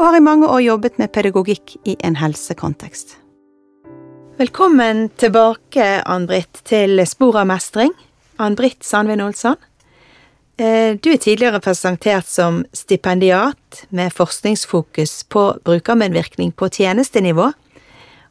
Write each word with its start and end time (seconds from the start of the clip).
og 0.00 0.06
har 0.06 0.16
i 0.16 0.24
mange 0.24 0.48
år 0.48 0.62
jobbet 0.64 0.96
med 0.96 1.12
pedagogikk 1.12 1.74
i 1.84 1.92
en 2.00 2.16
helsekontekst. 2.16 3.18
Velkommen 4.40 5.10
tilbake, 5.20 6.00
Ann-Britt, 6.08 6.62
til 6.64 7.02
Spor 7.04 7.36
av 7.42 7.50
mestring. 7.50 7.92
Ann-Britt 8.40 8.80
Sandvin 8.80 9.20
Olsson. 9.20 9.60
Eh, 10.56 10.96
du 10.96 11.10
er 11.12 11.20
tidligere 11.20 11.60
presentert 11.60 12.24
som 12.24 12.62
stipendiat 12.72 13.84
med 13.90 14.16
forskningsfokus 14.16 15.26
på 15.28 15.44
brukermedvirkning 15.68 16.56
på 16.56 16.72
tjenestenivå. 16.72 17.52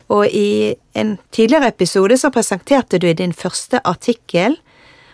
Og 0.09 0.25
i 0.25 0.73
en 0.97 1.19
tidligere 1.29 1.69
episode 1.69 2.17
så 2.17 2.33
presenterte 2.33 2.97
du 2.97 3.11
din 3.13 3.33
første 3.33 3.77
artikkel, 3.85 4.57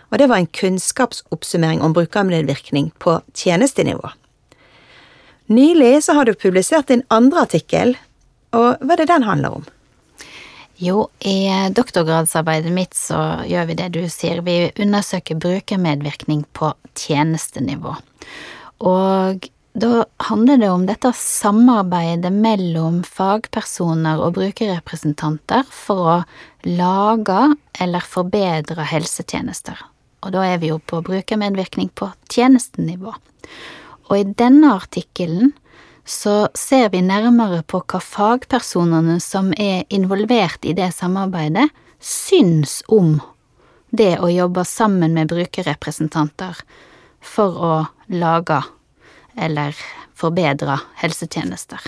og 0.08 0.18
det 0.18 0.30
var 0.32 0.40
en 0.40 0.48
kunnskapsoppsummering 0.48 1.84
om 1.84 1.92
brukermedvirkning 1.92 2.94
på 2.96 3.20
tjenestenivå. 3.34 4.08
Nylig 5.46 6.04
så 6.04 6.16
har 6.18 6.26
du 6.26 6.34
publisert 6.34 6.88
din 6.90 7.04
andre 7.12 7.46
artikkel, 7.46 7.94
og 8.56 8.82
hva 8.82 8.96
er 8.96 9.02
det 9.02 9.10
den 9.12 9.26
handler 9.26 9.60
om? 9.60 9.66
Jo, 10.76 11.06
i 11.24 11.48
doktorgradsarbeidet 11.72 12.72
mitt 12.74 12.96
så 12.98 13.18
gjør 13.48 13.68
vi 13.70 13.76
det 13.78 13.88
du 13.94 14.02
sier, 14.12 14.42
vi 14.44 14.72
undersøker 14.82 15.38
brukermedvirkning 15.40 16.42
på 16.52 16.74
tjenestenivå. 16.98 17.94
Og 18.84 19.46
da 19.76 20.04
handler 20.28 20.60
det 20.60 20.68
om 20.72 20.84
dette 20.88 21.12
samarbeidet 21.16 22.32
mellom 22.32 23.02
fagpersoner 23.08 24.20
og 24.24 24.36
brukerrepresentanter 24.36 25.64
for 25.72 26.12
å 26.12 26.18
lage 26.68 27.40
eller 27.80 28.04
forbedre 28.04 28.86
helsetjenester. 28.88 29.80
Og 30.24 30.32
da 30.36 30.44
er 30.48 30.60
vi 30.60 30.72
jo 30.72 30.78
på 30.80 31.00
brukermedvirkning 31.04 31.92
på 31.96 32.08
tjenestenivå. 32.32 33.12
Og 34.06 34.18
i 34.18 34.26
denne 34.38 34.74
artikkelen 34.76 35.52
så 36.06 36.48
ser 36.54 36.90
vi 36.94 37.02
nærmere 37.02 37.64
på 37.66 37.80
hva 37.82 38.00
fagpersonene 38.02 39.18
som 39.22 39.50
er 39.58 39.82
involvert 39.90 40.64
i 40.64 40.74
det 40.78 40.92
samarbeidet, 40.94 41.66
syns 41.98 42.82
om 42.92 43.16
det 43.90 44.14
å 44.22 44.30
jobbe 44.30 44.62
sammen 44.68 45.16
med 45.16 45.30
brukerrepresentanter 45.32 46.60
for 47.24 47.58
å 47.58 47.74
lage 48.12 48.60
eller 49.36 49.74
forbedre 50.16 50.78
helsetjenester. 51.02 51.80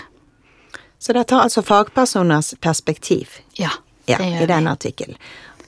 Så 0.99 1.15
det 1.15 1.23
tar 1.31 1.45
altså 1.45 1.63
fagpersoners 1.63 2.53
perspektiv 2.59 3.39
Ja, 3.55 3.71
ja, 4.05 4.17
det 4.17 4.27
gjør 4.33 4.43
i 4.43 4.49
denne 4.51 4.75
artikkelen. 4.75 5.15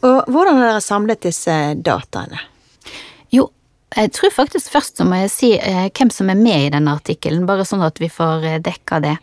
Og 0.02 0.28
hvordan 0.28 0.58
har 0.58 0.74
dere 0.74 0.84
samlet 0.84 1.24
disse 1.24 1.56
dataene? 1.78 2.42
Jo, 3.32 3.48
jeg 3.92 4.12
tror 4.16 4.32
faktisk 4.32 4.72
først 4.72 5.02
så 5.02 5.06
må 5.08 5.18
jeg 5.20 5.32
si 5.34 5.50
eh, 5.60 5.90
hvem 5.92 6.12
som 6.14 6.30
er 6.32 6.40
med 6.40 6.68
i 6.68 6.70
denne 6.72 6.94
artikkelen, 6.96 7.44
bare 7.48 7.66
sånn 7.68 7.84
at 7.84 8.00
vi 8.00 8.08
får 8.12 8.46
eh, 8.48 8.60
dekka 8.64 9.02
det. 9.04 9.18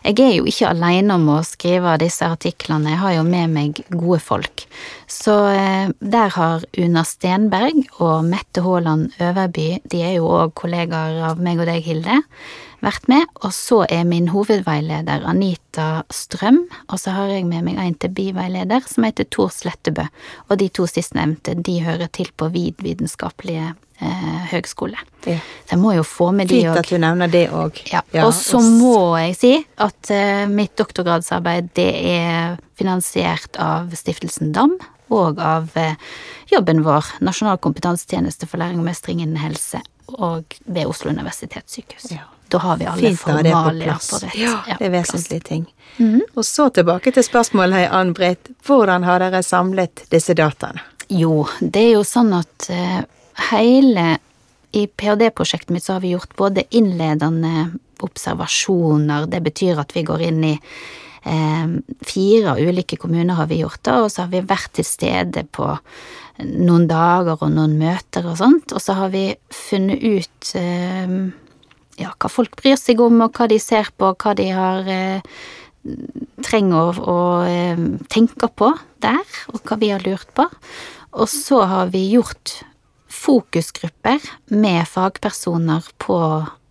Jeg 0.00 0.16
er 0.24 0.32
jo 0.38 0.46
ikke 0.48 0.70
alene 0.70 1.18
om 1.18 1.28
å 1.34 1.42
skrive 1.44 1.98
disse 2.00 2.24
artiklene, 2.24 2.94
jeg 2.94 3.02
har 3.02 3.16
jo 3.18 3.26
med 3.28 3.52
meg 3.52 3.82
gode 3.92 4.22
folk. 4.24 4.64
Så 5.12 5.36
eh, 5.52 5.92
der 6.00 6.32
har 6.38 6.64
Una 6.80 7.04
Stenberg 7.04 7.84
og 7.98 8.24
Mette 8.30 8.64
Haaland 8.64 9.12
Øverby, 9.20 9.68
de 9.92 10.00
er 10.06 10.16
jo 10.16 10.32
òg 10.38 10.54
kollegaer 10.56 11.20
av 11.28 11.44
meg 11.44 11.60
og 11.60 11.68
deg, 11.68 11.84
Hilde, 11.84 12.22
vært 12.84 13.08
med. 13.10 13.28
Og 13.42 13.52
så 13.56 13.82
er 13.90 14.04
min 14.08 14.30
hovedveileder 14.32 15.24
Anita 15.28 16.04
Strøm, 16.12 16.64
og 16.88 17.00
så 17.00 17.14
har 17.16 17.32
jeg 17.32 17.46
med 17.48 17.64
meg 17.66 17.80
en 17.80 17.96
til 18.00 18.12
biveileder 18.14 18.84
som 18.90 19.06
heter 19.06 19.28
Tor 19.32 19.52
Slettebø. 19.54 20.06
Og 20.48 20.60
de 20.60 20.68
to 20.72 20.86
sistnevnte, 20.90 21.56
de 21.56 21.80
hører 21.84 22.12
til 22.14 22.30
på 22.36 22.50
Vid 22.54 22.84
vitenskapelige 22.84 23.72
eh, 24.00 24.40
høgskole. 24.52 24.98
Ja. 25.24 25.38
Så 25.64 25.74
jeg 25.76 25.82
må 25.82 25.94
jo 25.96 26.04
få 26.06 26.30
med 26.36 26.50
de 26.52 26.62
Fint 26.62 26.80
at 26.80 26.90
du 26.90 26.98
nevner 27.00 27.30
det 27.32 27.46
òg. 27.54 27.80
Ja, 27.90 28.04
og 28.24 28.34
så 28.36 28.60
må 28.62 29.16
jeg 29.20 29.38
si 29.40 29.54
at 29.80 30.12
eh, 30.14 30.44
mitt 30.50 30.76
doktorgradsarbeid 30.80 31.72
det 31.78 31.90
er 32.14 32.58
finansiert 32.78 33.58
av 33.60 33.94
Stiftelsen 33.96 34.52
DAM 34.54 34.76
og 35.14 35.40
av 35.42 35.74
eh, 35.78 35.96
jobben 36.52 36.84
vår, 36.84 37.16
Nasjonal 37.24 37.58
kompetansetjeneste 37.62 38.48
for 38.50 38.62
læring 38.62 38.80
og 38.82 38.88
mestring 38.88 39.22
innen 39.22 39.40
helse, 39.42 39.80
og 40.18 40.56
ved 40.64 40.88
Oslo 40.90 41.12
universitetssykehus. 41.14 42.10
Ja. 42.12 42.28
Da 42.54 42.60
har 42.62 42.78
vi 42.78 42.86
alle 42.86 43.08
Fint 43.08 43.22
å 43.26 43.36
det 43.42 43.50
på 43.50 43.58
formalia 43.58 43.96
på 43.98 44.18
rett. 44.22 44.36
Ja, 44.38 44.56
ja, 44.70 44.76
det 44.78 44.86
er 44.86 44.92
plass. 44.92 45.10
vesentlige 45.10 45.46
ting. 45.48 45.64
Og 46.34 46.44
så 46.46 46.68
tilbake 46.74 47.10
til 47.14 47.26
spørsmålet, 47.26 47.88
Ann-Britt. 47.90 48.52
Hvordan 48.66 49.06
har 49.06 49.22
dere 49.22 49.42
samlet 49.42 50.04
disse 50.14 50.36
dataene? 50.38 50.82
Jo, 51.10 51.44
det 51.60 51.82
er 51.82 51.92
jo 51.96 52.04
sånn 52.06 52.32
at 52.36 52.68
eh, 52.72 53.00
hele 53.50 54.06
I 54.74 54.86
ph.d.-prosjektet 54.86 55.74
mitt 55.74 55.84
så 55.84 55.96
har 55.96 56.02
vi 56.02 56.14
gjort 56.14 56.34
både 56.38 56.64
innledende 56.74 57.72
observasjoner, 58.02 59.28
det 59.30 59.40
betyr 59.44 59.78
at 59.82 59.94
vi 59.94 60.02
går 60.06 60.24
inn 60.26 60.42
i 60.48 60.54
eh, 60.54 61.76
fire 62.06 62.56
ulike 62.58 62.98
kommuner 63.00 63.38
har 63.38 63.50
vi 63.50 63.60
gjort 63.62 63.82
det, 63.86 63.94
og 64.02 64.10
så 64.10 64.24
har 64.24 64.32
vi 64.34 64.42
vært 64.46 64.74
til 64.80 64.88
stede 64.88 65.46
på 65.46 65.70
noen 66.42 66.88
dager 66.90 67.38
og 67.38 67.54
noen 67.54 67.78
møter 67.78 68.26
og 68.26 68.38
sånt, 68.40 68.74
og 68.74 68.82
så 68.82 68.98
har 68.98 69.14
vi 69.14 69.28
funnet 69.54 70.02
ut 70.02 70.54
eh, 70.58 71.16
ja, 72.00 72.14
hva 72.18 72.30
folk 72.32 72.56
bryr 72.58 72.78
seg 72.80 73.02
om, 73.04 73.20
og 73.24 73.36
hva 73.36 73.48
de 73.50 73.60
ser 73.62 73.90
på, 73.98 74.10
hva 74.14 74.34
de 74.38 74.48
har 74.54 74.90
eh, 74.90 75.38
trenger 76.44 77.00
å, 77.00 77.18
eh, 77.48 77.86
tenke 78.12 78.48
på 78.48 78.72
der, 79.04 79.24
og 79.52 79.62
hva 79.62 79.78
vi 79.80 79.92
har 79.92 80.04
lurt 80.06 80.30
på. 80.36 80.48
Og 81.14 81.30
så 81.30 81.62
har 81.70 81.92
vi 81.94 82.08
gjort 82.14 82.58
fokusgrupper 83.14 84.20
med 84.58 84.82
fagpersoner 84.90 85.86
på 86.02 86.18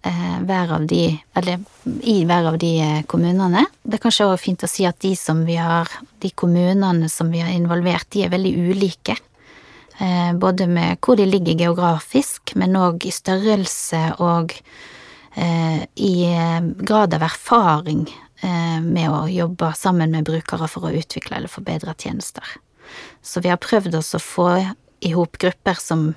eh, 0.03 0.39
hver 0.43 0.73
av 0.75 0.87
de, 0.89 1.05
eller 1.39 1.61
i 2.03 2.23
hver 2.27 2.49
av 2.51 2.57
de 2.61 2.71
eh, 2.83 3.03
kommunene. 3.09 3.65
Det 3.83 3.97
er 3.97 4.03
kanskje 4.03 4.27
også 4.27 4.43
fint 4.43 4.65
å 4.65 4.71
si 4.71 4.87
at 4.89 4.99
de 5.03 5.13
som 5.19 5.45
vi 5.47 5.55
har, 5.61 5.89
de 6.19 6.33
kommunene 6.35 7.09
som 7.11 7.31
vi 7.31 7.43
har 7.43 7.53
involvert, 7.53 8.09
de 8.11 8.25
er 8.25 8.33
veldig 8.33 8.53
ulike. 8.73 9.17
Eh, 10.01 10.33
både 10.33 10.67
med 10.67 10.99
hvor 11.03 11.19
de 11.19 11.29
ligger 11.29 11.67
geografisk, 11.67 12.55
men 12.59 12.75
òg 12.79 13.05
i 13.07 13.13
størrelse 13.13 14.03
og 14.23 14.57
i 15.35 16.11
eh, 16.29 16.59
grad 16.85 17.13
av 17.17 17.23
erfaring 17.25 18.03
eh, 18.41 18.81
med 18.81 19.09
å 19.09 19.23
jobbe 19.31 19.71
sammen 19.77 20.11
med 20.13 20.27
brukere 20.29 20.67
for 20.69 20.85
å 20.89 20.93
utvikle 20.93 21.37
eller 21.39 21.51
forbedre 21.51 21.95
tjenester. 21.97 22.43
Så 23.21 23.41
vi 23.41 23.49
har 23.49 23.57
prøvd 23.57 23.95
oss 23.97 24.13
å 24.13 24.21
få 24.21 24.49
i 25.03 25.11
hop 25.15 25.39
grupper 25.41 25.79
som 25.81 26.11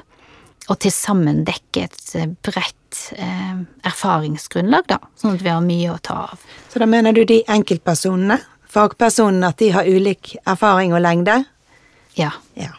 og 0.66 0.80
til 0.82 0.90
sammen 0.90 1.44
dekke 1.46 1.84
et 1.86 2.00
eh, 2.18 2.26
bredt 2.42 3.02
eh, 3.14 3.58
erfaringsgrunnlag, 3.86 4.88
da, 4.90 4.96
sånn 5.14 5.36
at 5.36 5.44
vi 5.44 5.52
har 5.52 5.62
mye 5.62 5.92
å 5.94 6.00
ta 6.02 6.16
av. 6.32 6.42
Så 6.72 6.82
da 6.82 6.88
mener 6.90 7.14
du 7.14 7.22
de 7.28 7.36
enkeltpersonene, 7.54 8.40
fagpersonene, 8.74 9.52
at 9.54 9.62
de 9.62 9.68
har 9.76 9.86
ulik 9.86 10.34
erfaring 10.42 10.90
og 10.96 11.04
lengde? 11.06 11.38
Ja, 12.18 12.32
Ja. 12.58 12.72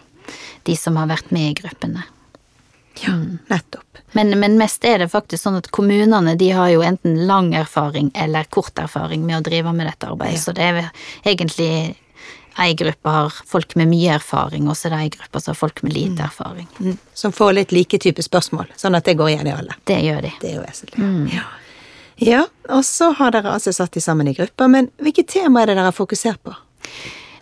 de 0.67 0.75
som 0.75 0.97
har 0.99 1.07
vært 1.07 1.31
med 1.31 1.53
i 1.53 1.55
gruppene. 1.61 2.03
Ja, 2.99 3.13
nettopp. 3.47 3.86
Men, 4.15 4.31
men 4.39 4.57
mest 4.57 4.85
er 4.87 5.01
det 5.03 5.09
faktisk 5.11 5.43
sånn 5.43 5.57
at 5.59 5.67
kommunene 5.75 6.35
de 6.39 6.49
har 6.55 6.69
jo 6.71 6.83
enten 6.85 7.25
lang 7.27 7.51
erfaring 7.57 8.11
eller 8.15 8.47
kort 8.53 8.79
erfaring 8.79 9.25
med 9.27 9.41
å 9.41 9.45
drive 9.49 9.73
med 9.75 9.89
dette 9.89 10.07
arbeidet, 10.07 10.39
Ja. 10.39 10.43
så 10.45 10.53
det 10.55 10.63
er 10.63 10.91
egentlig 11.27 11.95
ei 12.57 12.73
gruppe 12.73 13.09
har 13.13 13.33
folk 13.45 13.75
med 13.75 13.87
mye 13.91 14.15
erfaring, 14.15 14.65
og 14.69 14.77
så 14.77 14.87
er 14.87 14.95
det 14.95 15.01
ei 15.03 15.09
gruppe 15.13 15.41
som 15.41 15.51
har 15.51 15.59
folk 15.59 15.83
med 15.83 15.93
lite 15.93 16.23
erfaring. 16.25 16.67
Mm. 16.79 16.95
Som 17.13 17.31
får 17.35 17.53
litt 17.53 17.71
like 17.75 17.99
type 18.01 18.23
spørsmål, 18.23 18.71
sånn 18.75 18.97
at 18.97 19.05
det 19.05 19.13
går 19.19 19.29
igjen 19.29 19.51
i 19.51 19.53
alle. 19.53 19.75
Det 19.85 19.99
gjør 20.01 20.21
de. 20.25 20.31
Det 20.41 20.49
er 20.49 20.55
jo 20.55 20.63
vesentlig. 20.63 21.11
Ja. 21.35 21.43
ja, 22.17 22.41
og 22.73 22.81
så 22.87 23.11
har 23.19 23.35
dere 23.35 23.53
altså 23.53 23.75
satt 23.75 23.93
de 23.93 24.01
sammen 24.01 24.31
i 24.31 24.33
grupper, 24.33 24.71
men 24.73 24.89
hvilke 24.97 25.27
tema 25.27 25.61
er 25.61 25.69
det 25.69 25.77
dere 25.77 25.91
har 25.91 25.99
fokusert 25.99 26.41
på? 26.47 26.55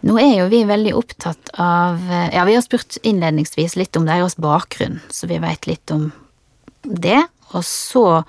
Nå 0.05 0.19
er 0.19 0.35
jo 0.41 0.49
vi 0.51 0.65
veldig 0.67 0.91
opptatt 0.99 1.49
av 1.57 2.01
Ja, 2.11 2.43
vi 2.45 2.53
har 2.57 2.61
spurt 2.61 2.97
innledningsvis 3.01 3.77
litt 3.79 3.95
om 3.95 4.05
deres 4.05 4.35
bakgrunn, 4.35 4.99
så 5.09 5.31
vi 5.31 5.39
veit 5.39 5.65
litt 5.65 5.95
om 5.95 6.11
det. 6.87 7.21
Og 7.53 7.65
så 7.65 8.23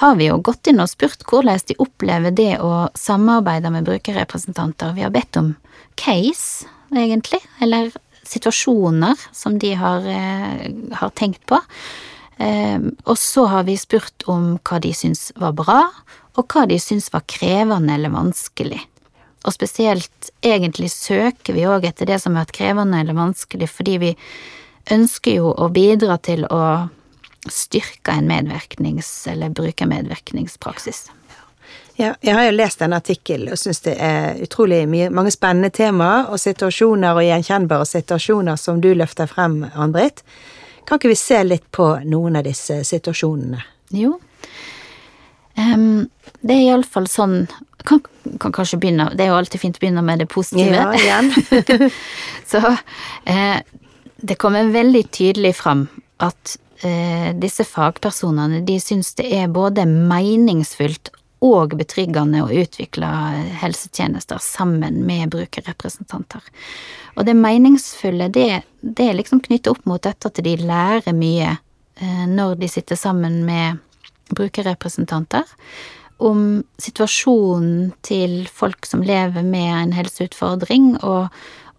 har 0.00 0.16
vi 0.16 0.28
jo 0.28 0.40
gått 0.44 0.68
inn 0.68 0.82
og 0.82 0.90
spurt 0.92 1.24
hvordan 1.28 1.62
de 1.68 1.78
opplever 1.80 2.34
det 2.36 2.56
å 2.60 2.88
samarbeide 2.98 3.72
med 3.72 3.86
brukerrepresentanter. 3.88 4.92
Vi 4.96 5.04
har 5.06 5.14
bedt 5.14 5.38
om 5.40 5.54
case, 5.96 6.66
egentlig, 6.92 7.40
eller 7.64 7.94
situasjoner 8.26 9.16
som 9.32 9.58
de 9.58 9.72
har, 9.74 10.06
eh, 10.06 10.68
har 10.92 11.10
tenkt 11.10 11.46
på. 11.46 11.60
Eh, 12.38 12.78
og 13.04 13.16
så 13.16 13.46
har 13.46 13.64
vi 13.64 13.76
spurt 13.76 14.26
om 14.26 14.58
hva 14.58 14.80
de 14.80 14.92
syns 14.92 15.32
var 15.36 15.52
bra, 15.52 15.90
og 16.36 16.48
hva 16.52 16.66
de 16.68 16.76
syns 16.76 17.08
var 17.12 17.24
krevende 17.24 17.94
eller 17.94 18.12
vanskelig. 18.12 18.82
Og 19.46 19.54
spesielt 19.54 20.30
egentlig 20.42 20.90
søker 20.90 21.54
vi 21.54 21.64
òg 21.70 21.86
etter 21.86 22.06
det 22.06 22.20
som 22.20 22.34
har 22.34 22.44
vært 22.44 22.58
krevende 22.58 23.00
eller 23.00 23.14
vanskelig, 23.16 23.68
fordi 23.70 23.98
vi 24.02 24.16
ønsker 24.90 25.38
jo 25.38 25.54
å 25.54 25.70
bidra 25.72 26.18
til 26.22 26.44
å 26.50 26.90
styrke 27.52 28.12
en 28.12 28.30
medvirknings- 28.30 29.28
eller 29.30 29.52
brukermedvirkningspraksis. 29.54 31.06
Ja, 31.96 32.14
jeg 32.20 32.34
har 32.34 32.44
jo 32.44 32.52
lest 32.52 32.82
en 32.84 32.92
artikkel 32.92 33.46
og 33.48 33.56
syns 33.58 33.80
det 33.86 33.94
er 34.02 34.36
utrolig 34.44 34.82
mye, 34.90 35.08
mange 35.08 35.32
spennende 35.32 35.70
temaer 35.72 36.28
og 36.28 36.40
situasjoner 36.42 37.16
og 37.16 37.24
gjenkjennbare 37.24 37.86
situasjoner 37.88 38.60
som 38.60 38.82
du 38.84 38.90
løfter 38.94 39.30
frem, 39.30 39.62
Ann-Britt. 39.72 40.20
Kan 40.86 41.00
ikke 41.00 41.14
vi 41.14 41.18
se 41.18 41.40
litt 41.44 41.64
på 41.72 41.88
noen 42.04 42.36
av 42.36 42.44
disse 42.46 42.82
situasjonene? 42.84 43.62
Jo. 43.96 44.18
Um, 45.56 46.04
det 46.44 46.52
er 46.52 46.66
iallfall 46.66 47.08
sånn 47.08 47.46
kan, 47.86 48.02
kan 48.42 48.52
kanskje 48.52 48.76
begynne 48.82 49.06
Det 49.16 49.24
er 49.24 49.30
jo 49.30 49.38
alltid 49.38 49.62
fint 49.62 49.78
å 49.78 49.82
begynne 49.82 50.02
med 50.04 50.20
det 50.20 50.28
positive. 50.28 50.76
Ja, 50.76 50.90
igjen. 50.92 51.90
Så 52.50 52.60
eh, 53.24 53.62
det 54.16 54.36
kommer 54.42 54.68
veldig 54.74 55.04
tydelig 55.14 55.54
fram 55.56 55.86
at 56.22 56.56
disse 57.40 57.64
fagpersonene 57.64 58.58
de 58.68 58.74
syns 58.82 59.14
det 59.16 59.30
er 59.32 59.46
både 59.48 59.86
meningsfullt 59.88 61.10
og 61.44 61.76
betryggende 61.76 62.42
å 62.44 62.52
utvikle 62.52 63.08
helsetjenester 63.60 64.40
sammen 64.42 65.02
med 65.06 65.30
brukerrepresentanter. 65.34 66.40
Og 67.16 67.26
det 67.28 67.36
meningsfulle, 67.36 68.28
det, 68.32 68.62
det 68.80 69.10
er 69.10 69.18
liksom 69.18 69.42
knyttet 69.44 69.72
opp 69.72 69.84
mot 69.88 70.02
dette 70.02 70.30
at 70.30 70.40
de 70.44 70.56
lærer 70.60 71.16
mye 71.16 71.52
eh, 71.52 72.24
når 72.28 72.56
de 72.62 72.70
sitter 72.72 72.98
sammen 73.00 73.42
med 73.48 73.82
brukerrepresentanter 74.32 75.44
om 76.24 76.62
situasjonen 76.80 77.92
til 78.06 78.46
folk 78.48 78.88
som 78.88 79.04
lever 79.04 79.44
med 79.44 79.72
en 79.74 79.92
helseutfordring, 79.96 80.94
og, 81.04 81.28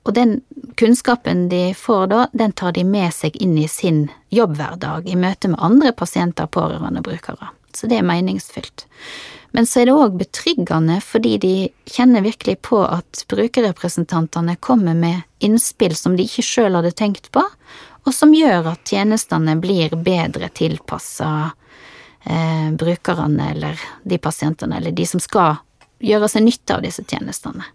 og 0.07 0.13
den 0.15 0.37
kunnskapen 0.79 1.49
de 1.51 1.73
får 1.75 2.07
da, 2.07 2.27
den 2.31 2.53
tar 2.55 2.71
de 2.77 2.85
med 2.87 3.11
seg 3.13 3.35
inn 3.43 3.57
i 3.59 3.67
sin 3.67 4.05
jobbhverdag 4.31 5.09
i 5.09 5.17
møte 5.19 5.51
med 5.51 5.59
andre 5.63 5.91
pasienter, 5.91 6.47
pårørende 6.47 7.03
og 7.03 7.09
brukere. 7.09 7.49
Så 7.75 7.89
det 7.91 7.99
er 7.99 8.07
meningsfylt. 8.07 8.87
Men 9.51 9.67
så 9.67 9.81
er 9.81 9.89
det 9.89 9.97
òg 9.97 10.15
betryggende 10.19 10.99
fordi 11.03 11.35
de 11.43 11.53
kjenner 11.89 12.23
virkelig 12.25 12.59
på 12.67 12.79
at 12.85 13.23
brukerrepresentantene 13.31 14.57
kommer 14.63 14.95
med 14.95 15.25
innspill 15.43 15.95
som 15.95 16.17
de 16.17 16.25
ikke 16.27 16.45
sjøl 16.45 16.79
hadde 16.79 16.95
tenkt 16.95 17.31
på, 17.35 17.43
og 18.07 18.15
som 18.15 18.33
gjør 18.35 18.71
at 18.73 18.87
tjenestene 18.87 19.57
blir 19.59 19.95
bedre 19.99 20.47
tilpassa 20.55 21.51
eh, 22.23 22.69
brukerne 22.71 23.51
eller 23.51 23.81
de 24.07 24.19
pasientene 24.21 24.79
eller 24.79 24.95
de 24.95 25.07
som 25.09 25.19
skal 25.23 25.59
gjøre 25.99 26.29
seg 26.31 26.45
nytte 26.45 26.77
av 26.77 26.85
disse 26.85 27.03
tjenestene. 27.03 27.65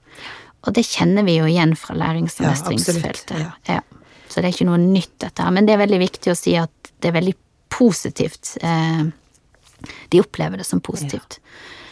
Og 0.66 0.74
det 0.76 0.84
kjenner 0.86 1.24
vi 1.26 1.36
jo 1.40 1.46
igjen 1.50 1.74
fra 1.76 1.94
lærings- 1.98 2.38
og 2.40 2.46
mestringsfeltet. 2.50 3.38
Ja, 3.40 3.52
Ja. 3.68 3.80
Så 4.28 4.40
det 4.40 4.48
er 4.48 4.54
ikke 4.54 4.64
noe 4.70 4.78
nytt 4.80 5.18
dette 5.20 5.42
her, 5.44 5.50
men 5.52 5.66
det 5.68 5.74
er 5.74 5.82
veldig 5.82 5.98
viktig 6.00 6.30
å 6.32 6.36
si 6.38 6.54
at 6.56 6.92
det 7.04 7.10
er 7.10 7.18
veldig 7.20 7.34
positivt. 7.68 8.56
Eh, 8.64 9.02
de 10.08 10.20
opplever 10.22 10.56
det 10.56 10.64
som 10.64 10.80
positivt. 10.80 11.36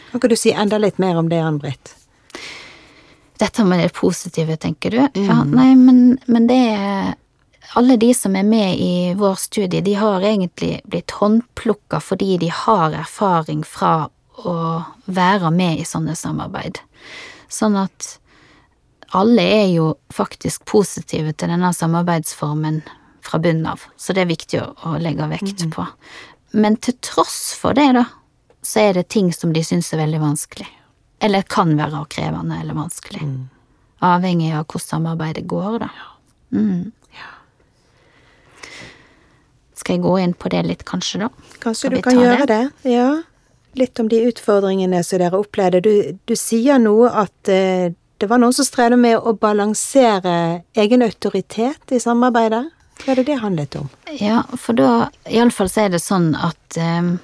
Kan 0.09 0.19
ikke 0.19 0.29
du 0.31 0.35
si 0.39 0.51
enda 0.51 0.79
litt 0.81 0.97
mer 0.97 1.19
om 1.21 1.29
det, 1.29 1.37
Ann-Britt? 1.37 1.93
Dette 3.37 3.63
med 3.65 3.79
det 3.79 3.93
positive, 3.93 4.57
tenker 4.57 4.91
du? 4.91 4.97
Ja, 5.21 5.43
nei, 5.43 5.75
men, 5.75 6.17
men 6.27 6.47
det 6.47 6.59
er 6.75 7.13
Alle 7.79 7.95
de 7.95 8.09
som 8.13 8.33
er 8.35 8.43
med 8.43 8.75
i 8.83 9.13
vår 9.15 9.35
studie, 9.39 9.79
de 9.81 9.93
har 9.95 10.19
egentlig 10.27 10.81
blitt 10.83 11.13
håndplukka 11.15 12.01
fordi 12.03 12.37
de 12.41 12.49
har 12.51 12.91
erfaring 12.91 13.61
fra 13.63 14.09
å 14.43 14.55
være 15.05 15.51
med 15.55 15.79
i 15.79 15.85
sånne 15.87 16.15
samarbeid. 16.19 16.81
Sånn 17.47 17.77
at 17.79 18.17
alle 19.17 19.43
er 19.43 19.67
jo 19.73 19.93
faktisk 20.13 20.65
positive 20.69 21.33
til 21.33 21.51
denne 21.51 21.71
samarbeidsformen 21.75 22.81
fra 23.21 23.39
bunnen 23.39 23.67
av, 23.69 23.83
så 23.97 24.15
det 24.15 24.25
er 24.25 24.31
viktig 24.31 24.61
å, 24.61 24.67
å 24.87 24.97
legge 25.01 25.27
vekt 25.29 25.65
på. 25.73 25.85
Men 26.57 26.77
til 26.83 26.97
tross 27.03 27.53
for 27.59 27.77
det, 27.77 27.91
da, 27.95 28.05
så 28.61 28.87
er 28.87 28.99
det 28.99 29.09
ting 29.13 29.31
som 29.33 29.53
de 29.53 29.63
syns 29.65 29.91
er 29.93 30.01
veldig 30.03 30.21
vanskelig. 30.21 30.69
Eller 31.21 31.45
kan 31.45 31.75
være 31.77 32.01
krevende 32.09 32.57
eller 32.63 32.77
vanskelig. 32.77 33.21
Avhengig 34.01 34.49
av 34.57 34.65
hvordan 34.65 34.87
samarbeidet 34.87 35.45
går, 35.49 35.83
da. 35.83 35.91
Mm. 36.55 36.89
Skal 39.77 39.97
jeg 39.97 40.03
gå 40.03 40.15
inn 40.21 40.33
på 40.37 40.49
det 40.53 40.61
litt, 40.67 40.83
kanskje, 40.85 41.23
da? 41.25 41.29
Kanskje 41.61 41.95
du 41.95 42.01
kan 42.05 42.17
gjøre 42.17 42.35
gjøre 42.35 42.49
det? 42.49 42.91
Ja. 42.91 43.09
Litt 43.79 44.01
om 44.01 44.09
de 44.11 44.19
utfordringene 44.27 44.99
som 45.05 45.21
dere 45.21 45.39
opplevde. 45.41 45.81
Du, 45.81 45.93
du 46.27 46.35
sier 46.37 46.81
noe 46.81 47.09
at 47.23 47.49
eh, 47.49 47.93
det 48.21 48.29
var 48.29 48.37
noen 48.37 48.53
som 48.53 48.67
strevde 48.67 48.99
med 49.01 49.17
å 49.17 49.33
balansere 49.33 50.61
egen 50.77 51.01
autoritet 51.01 51.93
i 51.95 51.99
samarbeidet. 51.99 52.67
Hva 53.01 53.13
er 53.13 53.21
det 53.21 53.27
det 53.31 53.39
handlet 53.41 53.75
om? 53.79 53.89
Ja, 54.13 54.43
for 54.61 54.77
da 54.77 55.09
Iallfall 55.25 55.71
så 55.73 55.87
er 55.87 55.95
det 55.95 56.03
sånn 56.03 56.35
at 56.37 56.77
eh, 56.77 57.15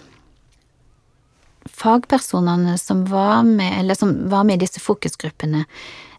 fagpersonene 1.70 2.80
som 2.82 3.06
var 3.12 3.46
med, 3.46 3.76
eller 3.84 4.00
som 4.00 4.16
var 4.32 4.48
med 4.50 4.58
i 4.58 4.66
disse 4.66 4.82
fokusgruppene, 4.82 5.68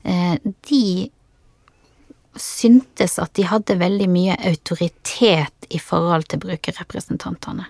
eh, 0.06 0.34
de 0.70 1.10
syntes 2.38 3.18
at 3.18 3.34
de 3.34 3.48
hadde 3.50 3.80
veldig 3.80 4.06
mye 4.14 4.38
autoritet 4.46 5.72
i 5.74 5.82
forhold 5.82 6.30
til 6.30 6.44
brukerrepresentantene. 6.46 7.66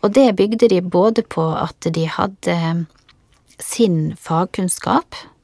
Og 0.00 0.14
det 0.16 0.30
bygde 0.38 0.70
de 0.72 0.80
både 0.80 1.26
på 1.28 1.44
at 1.60 1.92
de 1.92 2.08
hadde 2.08 2.56
sin 3.60 4.16
fagkunnskap, 4.16 5.12
eh, 5.12 5.34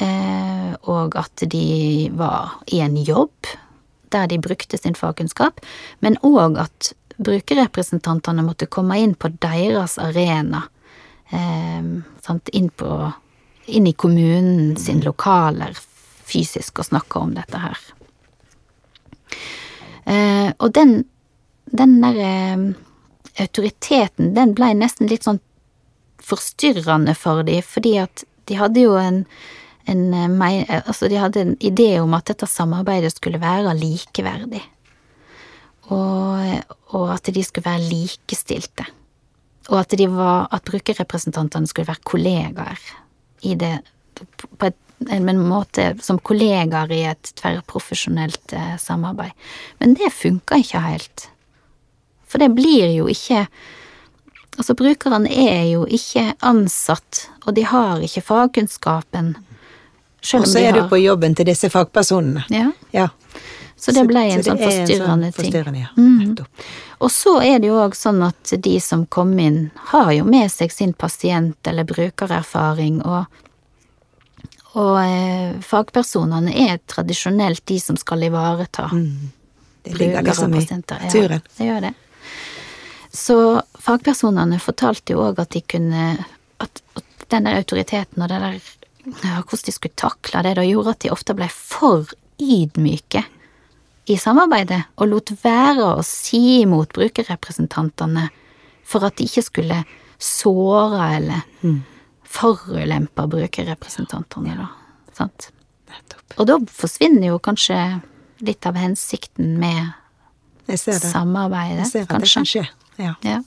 og 0.00 1.16
at 1.20 1.42
de 1.52 2.08
var 2.16 2.54
i 2.72 2.78
en 2.80 2.96
jobb 2.96 3.50
der 4.10 4.26
de 4.26 4.38
brukte 4.42 4.78
sin 4.78 4.96
fagkunnskap, 4.98 5.60
men 6.00 6.18
òg 6.26 6.58
at 6.62 6.92
brukerrepresentantene 7.20 8.44
måtte 8.44 8.68
komme 8.70 8.98
inn 9.00 9.14
på 9.14 9.30
deres 9.42 9.98
arena. 10.00 10.64
Eh? 11.30 11.84
Inn, 12.52 12.68
på, 12.70 12.90
inn 13.66 13.86
i 13.86 13.92
kommunen 13.92 14.76
sin 14.78 15.00
lokaler 15.04 15.78
fysisk 16.30 16.78
og 16.78 16.90
snakke 16.90 17.22
om 17.22 17.34
dette 17.34 17.58
her. 17.58 17.78
Eh, 20.04 20.50
og 20.58 20.72
den, 20.76 21.04
den 21.66 21.96
der 22.02 22.20
eh, 22.24 22.66
autoriteten, 23.42 24.34
den 24.36 24.54
blei 24.58 24.72
nesten 24.78 25.10
litt 25.10 25.26
sånn 25.26 25.40
forstyrrende 26.22 27.16
for 27.18 27.42
de, 27.46 27.58
fordi 27.64 27.96
at 28.02 28.24
de 28.50 28.58
hadde 28.60 28.84
jo 28.84 28.96
en, 29.00 29.24
en 29.90 30.14
eh, 30.14 30.60
eh, 30.62 30.82
Altså, 30.86 31.08
de 31.08 31.18
hadde 31.20 31.40
en 31.40 31.56
idé 31.60 31.92
om 32.00 32.14
at 32.14 32.30
dette 32.30 32.46
samarbeidet 32.46 33.12
skulle 33.14 33.40
være 33.42 33.74
likeverdig. 33.78 34.62
Og, 35.90 36.60
og 36.94 37.06
at 37.16 37.32
de 37.34 37.42
skulle 37.44 37.66
være 37.66 37.88
likestilte. 37.90 38.86
Og 39.70 39.80
at, 39.80 39.94
var, 40.10 40.46
at 40.50 40.66
brukerrepresentantene 40.66 41.66
skulle 41.66 41.90
være 41.90 42.06
kollegaer 42.06 42.86
i 43.46 43.54
det 43.54 43.78
På 44.58 44.66
et, 44.68 44.76
en 45.08 45.28
måte 45.48 45.94
som 46.04 46.18
kollegaer 46.20 46.90
i 46.92 47.04
et 47.08 47.30
tverrprofesjonelt 47.40 48.52
eh, 48.52 48.74
samarbeid. 48.76 49.32
Men 49.80 49.94
det 49.96 50.12
funka 50.12 50.58
ikke 50.60 50.82
helt. 50.84 51.28
For 52.28 52.38
det 52.38 52.52
blir 52.54 52.90
jo 52.94 53.08
ikke 53.10 53.46
Altså, 54.58 54.74
brukerne 54.76 55.30
er 55.30 55.62
jo 55.70 55.86
ikke 55.88 56.34
ansatt, 56.44 57.30
og 57.46 57.54
de 57.56 57.62
har 57.64 58.02
ikke 58.04 58.20
fagkunnskapen. 58.26 59.30
Selv 60.20 60.44
Og 60.44 60.48
så 60.48 60.60
er 60.60 60.72
du 60.76 60.82
på 60.88 60.98
jobben 61.00 61.34
til 61.34 61.48
disse 61.48 61.70
fagpersonene. 61.72 62.44
Ja. 62.52 62.70
Ja. 62.92 63.08
Så 63.80 63.94
det 63.96 64.04
ble 64.10 64.26
en 64.28 64.42
så 64.42 64.50
sånn 64.50 64.58
det 64.60 64.66
er 64.66 64.70
en 64.70 64.86
forstyrrende 64.86 65.08
sånn 65.08 65.22
ting. 65.22 65.32
forstyrrende, 65.38 65.80
ja. 65.80 65.90
Mm. 65.96 66.80
Og 67.00 67.10
så 67.10 67.32
er 67.40 67.62
det 67.62 67.70
jo 67.70 67.78
òg 67.80 67.94
sånn 67.96 68.20
at 68.26 68.52
de 68.60 68.74
som 68.84 69.06
kom 69.06 69.32
inn, 69.40 69.70
har 69.94 70.10
jo 70.12 70.26
med 70.28 70.52
seg 70.52 70.72
sin 70.72 70.92
pasient- 70.92 71.70
eller 71.70 71.88
brukererfaring, 71.88 73.00
og, 73.08 73.24
og 74.76 74.98
eh, 75.00 75.56
fagpersonene 75.64 76.52
er 76.68 76.76
tradisjonelt 76.92 77.64
de 77.64 77.78
som 77.80 77.96
skal 77.96 78.28
ivareta 78.28 78.90
Mm. 78.92 79.30
Det 79.82 79.94
ligger 79.96 80.22
liksom 80.22 80.54
i 80.54 80.66
naturen. 80.70 81.40
Ja, 81.40 81.56
det 81.56 81.64
gjør 81.64 81.80
det. 81.80 81.94
Så 83.12 83.36
fagpersonene 83.80 84.58
fortalte 84.60 85.14
jo 85.14 85.22
òg 85.24 85.40
at 85.40 85.50
de 85.56 85.60
kunne 85.64 86.24
At, 86.60 86.82
at 86.94 87.04
den 87.32 87.44
der 87.48 87.56
autoriteten 87.56 88.22
og 88.22 88.28
det 88.28 88.40
der 88.42 88.58
hvordan 89.12 89.66
de 89.66 89.72
skulle 89.74 89.98
takle 89.98 90.42
det, 90.46 90.56
da 90.58 90.64
gjorde 90.66 90.94
at 90.94 91.04
de 91.04 91.12
ofte 91.12 91.34
ble 91.36 91.48
for 91.52 92.10
ydmyke 92.40 93.24
i 94.10 94.16
samarbeidet, 94.18 94.80
og 94.98 95.10
lot 95.12 95.30
være 95.42 95.84
å 95.98 96.02
si 96.06 96.60
imot 96.62 96.92
brukerrepresentantene 96.96 98.28
for 98.90 99.06
at 99.06 99.18
de 99.20 99.26
ikke 99.28 99.44
skulle 99.46 99.78
såre 100.20 101.16
eller 101.16 101.44
forulempe 102.30 103.26
brukerrepresentantene, 103.30 104.56
da. 104.58 104.68
Sant? 105.16 105.50
Og 106.38 106.46
da 106.46 106.56
forsvinner 106.70 107.32
jo 107.32 107.38
kanskje 107.42 107.76
litt 108.46 108.66
av 108.66 108.78
hensikten 108.80 109.56
med 109.60 109.92
samarbeidet, 110.70 111.84
kanskje. 111.84 111.84
Jeg 111.84 111.90
ser 111.90 112.02
at 112.02 112.20
det 112.22 112.32
kan 112.34 112.50
skje. 112.50 112.66
Ja. 113.00 113.14
Ja. 113.26 113.40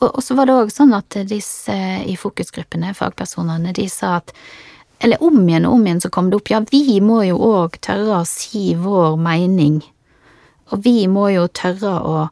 Og, 0.00 0.08
og 0.08 0.24
så 0.24 0.34
var 0.36 0.48
det 0.48 0.56
òg 0.56 0.72
sånn 0.72 0.96
at 0.96 1.16
disse 1.28 1.76
i 2.08 2.16
fokusgruppene, 2.18 2.94
fagpersonene, 2.96 3.74
de 3.76 3.86
sa 3.92 4.18
at 4.20 4.34
eller 5.00 5.22
om 5.24 5.38
igjen 5.48 5.64
og 5.64 5.78
om 5.78 5.86
igjen 5.86 6.00
så 6.04 6.10
kom 6.12 6.28
det 6.28 6.36
opp, 6.36 6.50
ja, 6.52 6.60
vi 6.68 6.98
må 7.00 7.22
jo 7.24 7.38
òg 7.40 7.78
tørre 7.80 8.18
å 8.20 8.26
si 8.28 8.74
vår 8.76 9.16
mening, 9.20 9.78
og 10.70 10.82
vi 10.84 11.06
må 11.08 11.30
jo 11.32 11.46
tørre 11.56 11.94
å, 12.04 12.26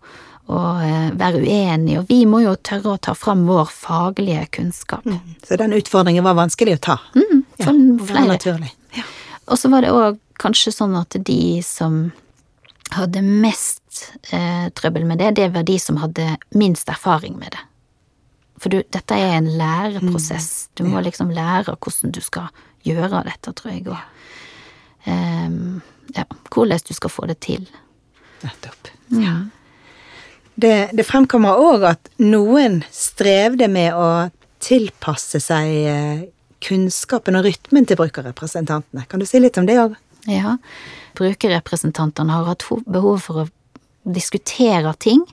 å 0.52 0.60
eh, 0.84 1.08
være 1.16 1.40
uenige, 1.40 2.02
og 2.02 2.12
vi 2.12 2.20
må 2.28 2.42
jo 2.44 2.52
tørre 2.60 2.92
å 2.92 3.00
ta 3.08 3.16
fram 3.16 3.46
vår 3.48 3.72
faglige 3.72 4.44
kunnskap. 4.58 5.08
Mm. 5.08 5.38
Så 5.48 5.56
den 5.60 5.76
utfordringen 5.78 6.28
var 6.28 6.36
vanskelig 6.36 6.76
å 6.76 6.84
ta? 6.90 6.98
Mm, 7.16 7.40
for 7.56 7.72
ja, 7.72 7.96
flere. 8.12 8.26
Naturlig. 8.34 8.72
Ja. 8.98 9.08
Og 9.48 9.56
så 9.56 9.72
var 9.72 9.84
det 9.84 9.96
òg 9.96 10.20
kanskje 10.38 10.74
sånn 10.76 10.96
at 11.00 11.16
de 11.24 11.40
som 11.64 12.10
hadde 12.94 13.22
mest 13.24 14.04
eh, 14.32 14.68
trøbbel 14.76 15.04
med 15.08 15.20
det, 15.22 15.34
det 15.38 15.48
var 15.54 15.66
de 15.66 15.78
som 15.82 15.98
hadde 16.02 16.36
minst 16.56 16.88
erfaring 16.88 17.38
med 17.38 17.52
det. 17.56 17.64
For 18.58 18.72
du, 18.72 18.80
dette 18.90 19.14
er 19.14 19.36
en 19.36 19.50
læreprosess. 19.58 20.68
Du 20.74 20.84
må 20.88 21.00
liksom 21.04 21.30
lære 21.30 21.76
hvordan 21.76 22.14
du 22.14 22.20
skal 22.24 22.48
gjøre 22.86 23.22
dette, 23.26 23.52
tror 23.54 23.70
jeg, 23.70 23.84
og 23.86 23.98
um, 25.06 25.78
ja, 26.16 26.24
hvordan 26.50 26.82
du 26.88 26.94
skal 26.96 27.12
få 27.12 27.28
det 27.30 27.38
til. 27.44 27.68
Nettopp. 28.42 28.90
Ja. 29.14 29.36
Det, 30.58 30.90
det 30.96 31.06
fremkommer 31.06 31.60
òg 31.62 31.86
at 31.92 32.10
noen 32.18 32.80
strevde 32.90 33.68
med 33.70 33.94
å 33.94 34.08
tilpasse 34.62 35.38
seg 35.42 35.74
eh, 35.86 36.26
kunnskapen 36.64 37.38
og 37.38 37.46
rytmen 37.46 37.86
til 37.86 37.98
brukerrepresentantene. 38.00 39.06
Kan 39.06 39.22
du 39.22 39.26
si 39.28 39.38
litt 39.38 39.58
om 39.60 39.68
det 39.68 39.78
òg? 39.78 39.94
Ja. 40.28 40.56
Brukerrepresentantene 41.18 42.36
har 42.36 42.50
hatt 42.50 42.66
behov 42.86 43.22
for 43.24 43.44
å 43.44 43.48
diskutere 44.08 44.92
ting 45.00 45.24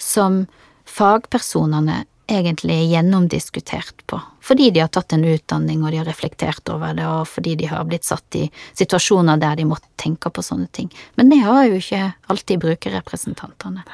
som 0.00 0.44
fagpersonene 0.88 2.02
egentlig 2.32 2.74
er 2.74 2.90
gjennomdiskutert 2.90 4.04
på. 4.06 4.18
Fordi 4.42 4.70
de 4.70 4.82
har 4.82 4.90
tatt 4.92 5.12
en 5.12 5.24
utdanning, 5.24 5.82
og 5.84 5.92
de 5.92 6.00
har 6.00 6.08
reflektert 6.08 6.68
over 6.72 6.94
det, 6.96 7.06
og 7.06 7.26
fordi 7.28 7.54
de 7.60 7.68
har 7.70 7.86
blitt 7.88 8.06
satt 8.08 8.38
i 8.38 8.46
situasjoner 8.78 9.40
der 9.42 9.58
de 9.58 9.66
måtte 9.68 9.90
tenke 10.00 10.30
på 10.30 10.44
sånne 10.44 10.68
ting. 10.72 10.90
Men 11.18 11.32
det 11.32 11.42
har 11.44 11.66
jo 11.68 11.80
ikke 11.80 12.04
alltid 12.32 12.62
brukerrepresentantene. 12.62 13.84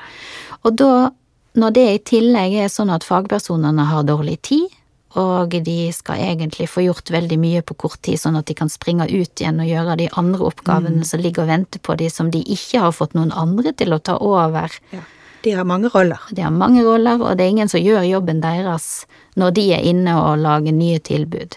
Og 0.62 0.76
da, 0.78 1.10
når 1.58 1.76
det 1.76 1.86
i 1.92 2.02
tillegg 2.14 2.58
er 2.64 2.72
sånn 2.72 2.92
at 2.94 3.06
fagpersonene 3.06 3.88
har 3.90 4.06
dårlig 4.08 4.38
tid, 4.52 4.77
og 5.16 5.54
de 5.64 5.76
skal 5.96 6.20
egentlig 6.20 6.68
få 6.68 6.84
gjort 6.84 7.10
veldig 7.10 7.38
mye 7.40 7.62
på 7.64 7.78
kort 7.80 8.02
tid, 8.04 8.20
sånn 8.20 8.36
at 8.36 8.50
de 8.50 8.56
kan 8.58 8.68
springe 8.68 9.06
ut 9.08 9.40
igjen 9.40 9.62
og 9.62 9.70
gjøre 9.70 9.96
de 10.02 10.08
andre 10.20 10.50
oppgavene 10.50 11.00
mm. 11.00 11.06
som 11.08 11.22
ligger 11.24 11.46
og 11.46 11.52
venter 11.52 11.80
på 11.80 11.96
de, 11.96 12.10
som 12.12 12.32
de 12.34 12.42
ikke 12.44 12.82
har 12.84 12.92
fått 12.92 13.16
noen 13.16 13.32
andre 13.32 13.72
til 13.72 13.96
å 13.96 14.02
ta 14.04 14.18
over. 14.20 14.74
Ja 14.92 15.04
de 15.40 15.52
har 15.52 15.64
mange 15.64 15.88
roller. 15.88 16.20
De 16.30 16.42
har 16.42 16.50
mange 16.50 16.82
roller, 16.84 17.20
og 17.22 17.36
det 17.38 17.46
er 17.46 17.54
ingen 17.54 17.70
som 17.70 17.82
gjør 17.82 18.06
jobben 18.08 18.42
deres 18.42 19.06
når 19.38 19.54
de 19.54 19.64
er 19.76 19.86
inne 19.86 20.16
og 20.18 20.42
lager 20.42 20.74
nye 20.74 20.98
tilbud. 21.04 21.56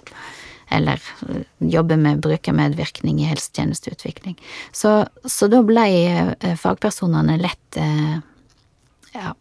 Eller 0.71 1.01
jobber 1.59 1.99
med 1.99 2.21
brukermedvirkning 2.23 3.19
i 3.19 3.27
helsetjenesteutvikling. 3.27 4.37
Så, 4.71 5.01
så 5.25 5.49
da 5.51 5.63
ble 5.65 5.87
øh, 6.37 6.53
fagpersonene 6.59 7.39
lett 7.41 7.79
øh, 7.81 8.19
ja, 9.17 9.33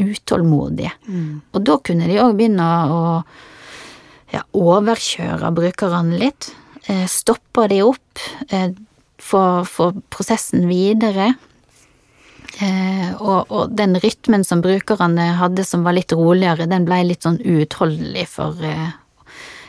utålmodige. 0.00 0.92
Mm. 1.06 1.42
Og 1.52 1.64
da 1.68 1.78
kunne 1.84 2.08
de 2.10 2.20
òg 2.22 2.36
begynne 2.38 2.66
å 2.88 3.00
ja, 4.32 4.42
overkjøre 4.56 5.52
brukerne 5.54 6.20
litt. 6.20 6.52
Stoppe 7.10 7.68
de 7.70 7.82
opp, 7.84 8.22
få 9.22 9.88
prosessen 10.10 10.64
videre. 10.70 11.34
Eh, 12.60 13.12
og, 13.16 13.48
og, 13.48 13.70
den 13.72 13.96
rytmen 13.96 14.44
som 14.44 14.60
brukerne 14.60 15.30
hadde 15.38 15.64
som 15.64 15.86
var 15.86 15.96
litt 15.96 16.12
roligere, 16.12 16.68
den 16.68 16.84
blei 16.84 17.00
litt 17.06 17.24
sånn 17.24 17.40
uutholdelig 17.40 18.26
for 18.34 18.58
eh, 18.66 18.90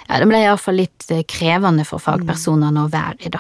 Ja, 0.04 0.18
den 0.20 0.28
blei 0.28 0.42
iallfall 0.44 0.82
litt 0.82 1.08
eh, 1.14 1.24
krevende 1.24 1.86
for 1.88 2.04
fagpersonene 2.04 2.84
å 2.84 2.92
være 2.92 3.24
i, 3.24 3.32
da. 3.32 3.40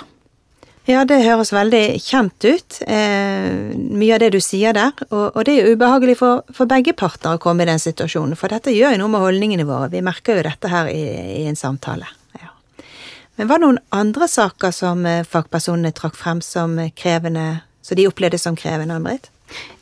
Ja, 0.83 1.05
det 1.07 1.21
høres 1.23 1.53
veldig 1.55 1.95
kjent 2.03 2.43
ut, 2.43 2.81
eh, 2.91 3.53
mye 3.71 4.15
av 4.17 4.19
det 4.19 4.33
du 4.33 4.39
sier 4.43 4.75
der. 4.75 4.91
Og, 5.09 5.29
og 5.31 5.45
det 5.47 5.53
er 5.55 5.69
jo 5.69 5.77
ubehagelig 5.77 6.17
for, 6.19 6.41
for, 6.51 6.67
begge 6.67 6.91
parter 6.99 7.37
å 7.37 7.39
komme 7.39 7.63
i 7.63 7.69
den 7.69 7.79
situasjonen, 7.79 8.35
for 8.39 8.51
dette 8.51 8.73
gjør 8.75 8.97
jo 8.97 8.99
noe 8.99 9.13
med 9.13 9.23
holdningene 9.23 9.67
våre. 9.69 9.87
Vi 9.93 10.03
merker 10.03 10.41
jo 10.41 10.43
dette 10.49 10.71
her 10.73 10.91
i, 10.91 11.03
i 11.39 11.45
en 11.47 11.59
samtale. 11.59 12.09
Ja. 12.41 12.51
Men 13.39 13.51
var 13.51 13.61
det 13.61 13.69
noen 13.69 13.79
andre 13.95 14.27
saker 14.27 14.75
som 14.75 15.07
eh, 15.07 15.23
fagpersonene 15.23 15.95
trakk 15.95 16.19
frem 16.19 16.43
som 16.43 16.75
krevende, 16.99 17.61
så 17.79 17.95
de 17.95 18.09
opplevde 18.11 18.41
som 18.41 18.59
krevende, 18.59 18.99
Ann-Britt? 18.99 19.31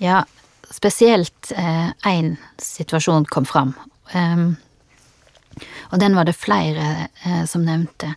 Ja, 0.04 0.22
spesielt 0.70 1.50
én 1.58 2.36
eh, 2.36 2.50
situasjon 2.62 3.26
kom 3.26 3.50
fram. 3.50 3.74
Um, 4.14 4.52
og 5.92 6.00
den 6.00 6.16
var 6.16 6.28
det 6.28 6.36
flere 6.38 7.08
eh, 7.26 7.44
som 7.46 7.66
nevnte. 7.66 8.14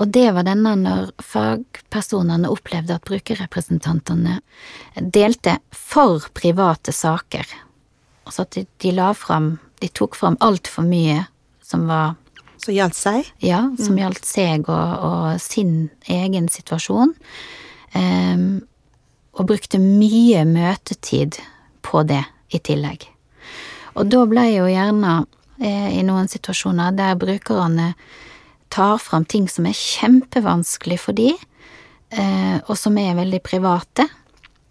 Og 0.00 0.08
det 0.08 0.28
var 0.36 0.46
denne 0.48 0.72
når 0.80 1.10
fagpersonene 1.24 2.50
opplevde 2.50 2.96
at 2.96 3.06
brukerrepresentantene 3.08 4.38
delte 4.96 5.58
for 5.76 6.30
private 6.36 6.94
saker. 6.96 7.44
Altså 8.24 8.46
at 8.46 8.56
de, 8.56 8.66
de 8.82 8.94
la 8.94 9.12
fram 9.16 9.58
De 9.80 9.88
tok 9.88 10.14
fram 10.14 10.36
altfor 10.44 10.84
mye 10.84 11.22
som 11.64 11.86
var 11.88 12.18
Som 12.60 12.74
gjaldt 12.76 12.98
seg? 12.98 13.28
Ja, 13.40 13.62
som 13.80 13.94
mm. 13.96 14.00
gjaldt 14.02 14.26
seg 14.28 14.66
og, 14.68 15.04
og, 15.06 15.40
sin 15.40 15.88
egen 16.04 16.50
situasjon. 16.52 17.14
Um, 17.94 18.60
og 19.32 19.48
brukte 19.48 19.80
mye 19.80 20.42
møtetid 20.44 21.38
på 21.80 22.02
det 22.04 22.20
i 22.52 22.60
tillegg. 22.60 23.06
Og 23.96 24.10
da 24.12 24.26
ble 24.28 24.44
jo 24.52 24.68
gjerne 24.68 25.14
eh, 25.22 25.39
i 25.60 26.00
noen 26.06 26.28
situasjoner 26.30 26.94
der 26.96 27.18
brukerne 27.20 27.90
tar 28.70 28.98
fram 28.98 29.24
ting 29.24 29.48
som 29.50 29.66
er 29.66 29.76
kjempevanskelig 29.76 30.98
for 31.02 31.16
de, 31.18 31.32
eh, 32.10 32.56
og 32.66 32.78
som 32.78 32.98
er 32.98 33.18
veldig 33.18 33.42
private, 33.42 34.06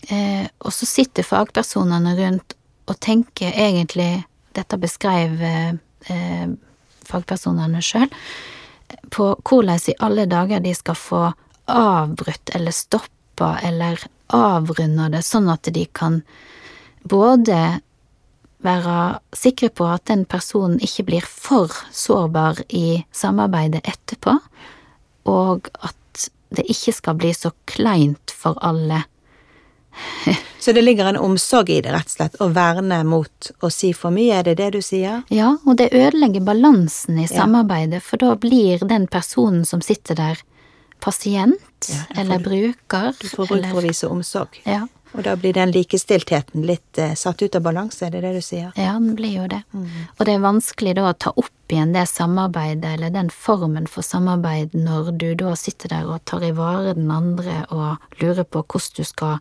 eh, 0.09 0.47
og 0.63 0.73
så 0.73 0.87
sitter 0.87 1.27
fagpersonene 1.27 2.15
rundt 2.19 2.55
og 2.89 2.99
tenker 2.99 3.53
egentlig 3.53 4.25
Dette 4.49 4.79
beskrev 4.81 5.43
eh, 5.45 5.75
eh, 6.09 6.47
fagpersonene 7.05 7.83
sjøl, 7.85 8.09
på 9.13 9.27
hvordan 9.45 9.83
i 9.91 9.93
alle 10.01 10.25
dager 10.25 10.63
de 10.63 10.71
skal 10.73 10.97
få 10.97 11.19
avbrutt 11.69 12.49
eller 12.57 12.73
stoppa 12.73 13.51
eller 13.63 14.01
avrunda 14.33 15.05
det, 15.13 15.21
sånn 15.23 15.51
at 15.53 15.69
de 15.69 15.85
kan 15.93 16.23
både 17.05 17.79
være 18.65 19.19
sikre 19.35 19.69
på 19.71 19.87
at 19.87 20.05
den 20.09 20.25
personen 20.29 20.79
ikke 20.83 21.05
blir 21.11 21.27
for 21.27 21.71
sårbar 21.95 22.59
i 22.75 23.03
samarbeidet 23.15 23.85
etterpå, 23.87 24.35
og 25.29 25.69
at 25.79 26.27
det 26.55 26.65
ikke 26.71 26.93
skal 26.95 27.17
bli 27.19 27.31
så 27.35 27.53
kleint 27.69 28.33
for 28.33 28.57
alle. 28.65 29.03
så 30.59 30.71
det 30.71 30.81
ligger 30.81 31.05
en 31.05 31.17
omsorg 31.17 31.69
i 31.69 31.79
det, 31.81 31.93
rett 31.93 32.09
og 32.09 32.15
slett, 32.15 32.37
å 32.41 32.49
verne 32.53 33.01
mot 33.07 33.51
å 33.63 33.71
si 33.73 33.91
for 33.97 34.13
mye, 34.15 34.39
er 34.39 34.49
det 34.49 34.57
det 34.59 34.69
du 34.77 34.81
sier? 34.85 35.23
Ja, 35.33 35.55
og 35.65 35.79
det 35.79 35.91
ødelegger 35.93 36.45
balansen 36.45 37.19
i 37.21 37.27
samarbeidet, 37.29 38.03
for 38.05 38.21
da 38.21 38.35
blir 38.39 38.83
den 38.87 39.07
personen 39.11 39.65
som 39.67 39.83
sitter 39.85 40.19
der, 40.19 40.45
pasient 40.99 41.87
ja, 41.87 42.01
eller 42.19 42.41
bruker. 42.43 43.13
Du 43.21 43.29
får 43.31 43.47
bruk 43.47 43.67
for 43.69 43.79
å 43.79 43.83
vise 43.85 44.07
omsorg. 44.11 44.57
Ja. 44.67 44.81
Og 45.17 45.23
da 45.25 45.33
blir 45.39 45.55
den 45.57 45.71
likestiltheten 45.73 46.65
litt 46.69 46.99
eh, 47.01 47.15
satt 47.17 47.41
ut 47.41 47.55
av 47.57 47.63
balanse, 47.65 48.05
er 48.05 48.13
det 48.13 48.21
det 48.27 48.33
du 48.37 48.43
sier? 48.45 48.69
Ja, 48.77 48.93
den 48.93 49.15
blir 49.17 49.33
jo 49.39 49.47
det. 49.49 49.63
Mm. 49.73 49.87
Og 50.15 50.21
det 50.27 50.35
er 50.35 50.43
vanskelig 50.43 50.93
da 50.99 51.07
å 51.09 51.15
ta 51.17 51.33
opp 51.33 51.73
igjen 51.73 51.95
det 51.95 52.05
samarbeidet, 52.11 52.85
eller 52.93 53.13
den 53.13 53.31
formen 53.33 53.89
for 53.89 54.05
samarbeid, 54.05 54.77
når 54.77 55.11
du 55.17 55.27
da 55.39 55.55
sitter 55.57 55.95
der 55.95 56.09
og 56.09 56.23
tar 56.29 56.45
i 56.45 56.53
vare 56.55 56.93
den 56.97 57.09
andre 57.13 57.63
og 57.73 58.21
lurer 58.21 58.45
på 58.45 58.63
hvordan 58.63 59.01
du 59.01 59.09
skal 59.09 59.39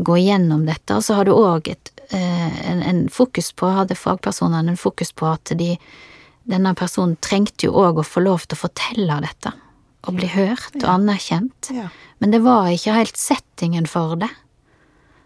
gå 0.00 0.16
igjennom 0.16 0.64
dette. 0.68 0.96
Og 0.96 1.04
så 1.04 1.18
har 1.18 1.28
du 1.28 1.34
òg 1.36 1.72
eh, 1.74 2.60
en, 2.70 2.80
en, 2.80 3.06
fokus 3.12 3.52
på, 3.52 3.68
hadde 3.76 3.98
fagpersonene 3.98 4.72
en 4.72 4.80
fokus 4.80 5.12
på 5.12 5.28
at 5.28 5.52
de, 5.60 5.74
denne 6.48 6.72
personen 6.78 7.18
trengte 7.20 7.68
jo 7.68 7.76
òg 7.84 8.00
å 8.00 8.06
få 8.06 8.24
lov 8.24 8.48
til 8.48 8.56
å 8.56 8.64
fortelle 8.64 9.24
dette 9.26 9.52
å 10.08 10.14
bli 10.16 10.30
hørt 10.32 10.78
og 10.80 10.88
anerkjent, 10.88 11.68
ja. 11.76 11.90
men 12.24 12.32
det 12.32 12.40
var 12.40 12.70
ikke 12.72 12.94
helt 12.96 13.18
settingen 13.20 13.84
for 13.84 14.16
det. 14.16 14.30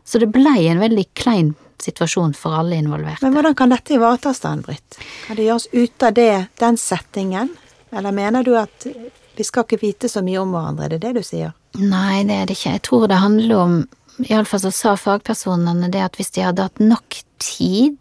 Så 0.05 0.21
det 0.21 0.31
blei 0.33 0.67
en 0.69 0.83
veldig 0.83 1.07
klein 1.17 1.55
situasjon 1.83 2.35
for 2.37 2.57
alle 2.57 2.77
involverte. 2.77 3.25
Men 3.25 3.37
hvordan 3.37 3.57
kan 3.59 3.73
dette 3.73 3.97
ivaretas 3.97 4.41
da, 4.45 4.55
Britt? 4.61 4.99
Kan 5.27 5.39
det 5.41 5.49
gjøres 5.49 5.69
ut 5.73 6.07
av 6.07 6.15
det, 6.17 6.47
den 6.61 6.79
settingen, 6.81 7.51
eller 7.95 8.15
mener 8.15 8.45
du 8.45 8.55
at 8.59 8.87
vi 9.35 9.45
skal 9.45 9.67
ikke 9.67 9.81
vite 9.83 10.09
så 10.09 10.23
mye 10.25 10.41
om 10.41 10.55
hverandre, 10.55 10.87
er 10.87 10.95
det 10.95 11.03
det 11.03 11.13
du 11.19 11.27
sier? 11.27 11.53
Nei, 11.81 12.23
det 12.29 12.37
er 12.37 12.49
det 12.49 12.57
ikke. 12.59 12.77
Jeg 12.77 12.85
tror 12.87 13.09
det 13.11 13.19
handler 13.23 13.61
om 13.65 13.77
Iallfall 14.23 14.63
så 14.63 14.71
sa 14.71 14.93
fagpersonene 14.99 15.89
det 15.91 16.05
at 16.05 16.17
hvis 16.19 16.31
de 16.37 16.45
hadde 16.47 16.69
hatt 16.69 16.83
nok 16.83 17.17
tid, 17.43 17.99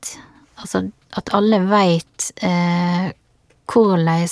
altså 0.61 0.85
at 1.17 1.31
alle 1.33 1.59
veit 1.65 2.29
eh, 2.45 3.09
hvordan 3.69 4.27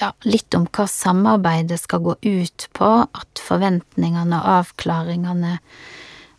ja, 0.00 0.10
litt 0.28 0.56
om 0.58 0.66
hva 0.68 0.86
samarbeidet 0.90 1.78
skal 1.80 2.02
gå 2.04 2.16
ut 2.20 2.66
på, 2.76 2.90
at 3.06 3.42
forventningene 3.42 4.40
og 4.42 4.52
avklaringene 4.60 5.56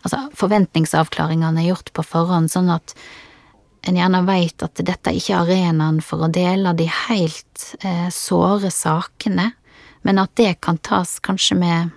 Altså 0.08 0.30
forventningsavklaringene 0.40 1.60
er 1.66 1.74
gjort 1.74 1.90
på 1.98 2.04
forhånd, 2.08 2.48
sånn 2.54 2.70
at 2.72 2.94
en 3.88 3.98
gjerne 4.00 4.22
veit 4.28 4.64
at 4.64 4.80
dette 4.88 5.12
ikke 5.16 5.34
er 5.36 5.42
arenaen 5.44 5.98
for 6.04 6.24
å 6.24 6.30
dele 6.32 6.72
de 6.80 6.88
helt 6.88 7.66
eh, 7.84 8.08
såre 8.14 8.72
sakene, 8.72 9.50
men 10.08 10.22
at 10.22 10.32
det 10.40 10.54
kan 10.64 10.80
tas 10.80 11.18
kanskje 11.24 11.58
med 11.60 11.92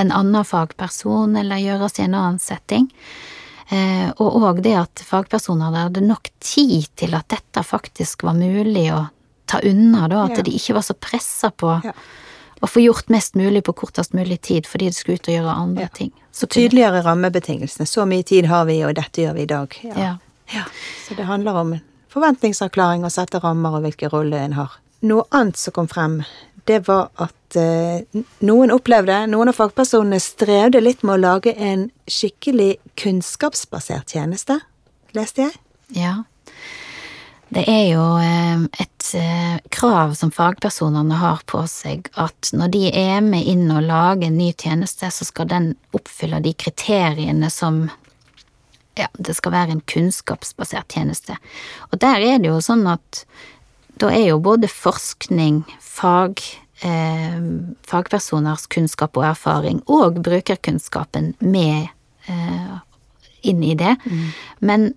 en 0.00 0.12
annen 0.14 0.46
fagperson, 0.46 1.36
eller 1.36 1.60
gjøres 1.60 1.98
i 1.98 2.06
en 2.06 2.16
annen 2.16 2.40
setting. 2.40 2.88
Eh, 3.68 4.08
og 4.16 4.40
òg 4.40 4.62
det 4.64 4.76
at 4.78 5.02
fagpersoner 5.04 5.76
hadde 5.76 6.04
nok 6.06 6.30
tid 6.40 6.88
til 6.98 7.14
at 7.18 7.28
dette 7.32 7.64
faktisk 7.66 8.24
var 8.24 8.38
mulig 8.38 8.88
å 8.94 9.04
ta 9.50 9.60
unna, 9.66 10.06
da, 10.08 10.24
at 10.24 10.38
Ja. 10.38 10.42
de 10.46 10.56
ikke 10.56 10.74
var 10.78 10.86
så 10.86 10.94
pressa 10.94 11.50
på 11.50 11.76
Ja. 11.84 11.92
Å 12.60 12.68
få 12.68 12.82
gjort 12.84 13.08
mest 13.08 13.34
mulig 13.34 13.62
på 13.64 13.72
kortest 13.72 14.12
mulig 14.12 14.40
tid 14.44 14.66
fordi 14.68 14.90
du 14.90 14.96
skulle 14.96 15.16
ut 15.20 15.28
og 15.28 15.34
gjøre 15.34 15.54
andre 15.56 15.82
Ja. 15.82 15.88
ting. 15.94 16.10
Så 16.32 16.46
tydeligere 16.46 17.02
rammebetingelsene. 17.02 17.86
Så 17.86 18.04
mye 18.06 18.22
tid 18.22 18.46
har 18.46 18.64
vi, 18.68 18.82
og 18.84 18.94
dette 18.94 19.22
gjør 19.22 19.34
vi 19.34 19.42
i 19.42 19.46
dag. 19.46 19.76
Ja. 19.96 20.16
Ja. 20.52 20.64
Så 21.08 21.14
det 21.16 21.24
handler 21.26 21.54
om 21.56 21.80
forventningsavklaring 22.10 23.04
og 23.04 23.12
sette 23.14 23.40
rammer 23.42 23.76
og 23.78 23.82
hvilken 23.86 24.10
rolle 24.12 24.36
en 24.44 24.52
har. 24.58 24.70
Noe 25.02 25.24
annet 25.32 25.56
som 25.56 25.72
kom 25.72 25.88
frem, 25.88 26.24
det 26.66 26.86
var 26.86 27.08
at 27.18 27.56
eh, 27.56 28.02
noen 28.46 28.70
opplevde, 28.74 29.26
noen 29.30 29.48
av 29.48 29.56
fagpersonene 29.56 30.20
strevde 30.20 30.80
litt 30.82 31.02
med 31.02 31.14
å 31.16 31.22
lage 31.22 31.54
en 31.56 31.86
skikkelig 32.10 32.76
kunnskapsbasert 33.00 34.12
tjeneste, 34.12 34.60
leste 35.16 35.46
jeg. 35.48 35.56
Ja. 35.96 36.16
Det 37.50 37.64
er 37.66 37.86
jo 37.90 38.04
eh, 38.22 38.66
et 38.84 38.99
krav 39.74 40.14
som 40.14 40.30
fagpersonene 40.34 41.16
har 41.20 41.40
på 41.50 41.62
seg, 41.70 42.10
at 42.20 42.50
når 42.56 42.72
de 42.74 42.82
er 42.94 43.20
med 43.24 43.46
inn 43.48 43.70
og 43.72 43.86
lager 43.88 44.28
en 44.28 44.38
ny 44.38 44.50
tjeneste, 44.52 45.10
så 45.10 45.26
skal 45.26 45.50
den 45.50 45.72
oppfylle 45.96 46.42
de 46.44 46.52
kriteriene 46.54 47.50
som 47.50 47.86
ja, 48.98 49.08
det 49.18 49.36
skal 49.38 49.54
være 49.54 49.76
en 49.76 49.84
kunnskapsbasert 49.88 50.96
tjeneste. 50.96 51.36
Og 51.90 52.00
der 52.02 52.20
er 52.24 52.42
det 52.42 52.50
jo 52.50 52.60
sånn 52.64 52.86
at 52.90 53.24
da 54.00 54.10
er 54.12 54.30
jo 54.30 54.40
både 54.42 54.68
forskning, 54.70 55.62
fag, 55.84 56.40
eh, 56.86 57.40
fagpersoners 57.88 58.66
kunnskap 58.72 59.18
og 59.20 59.28
erfaring 59.32 59.82
og 59.86 60.22
brukerkunnskapen 60.24 61.34
med 61.40 61.90
eh, 62.26 62.76
inn 63.42 63.64
i 63.64 63.74
det. 63.78 63.96
Men 64.60 64.92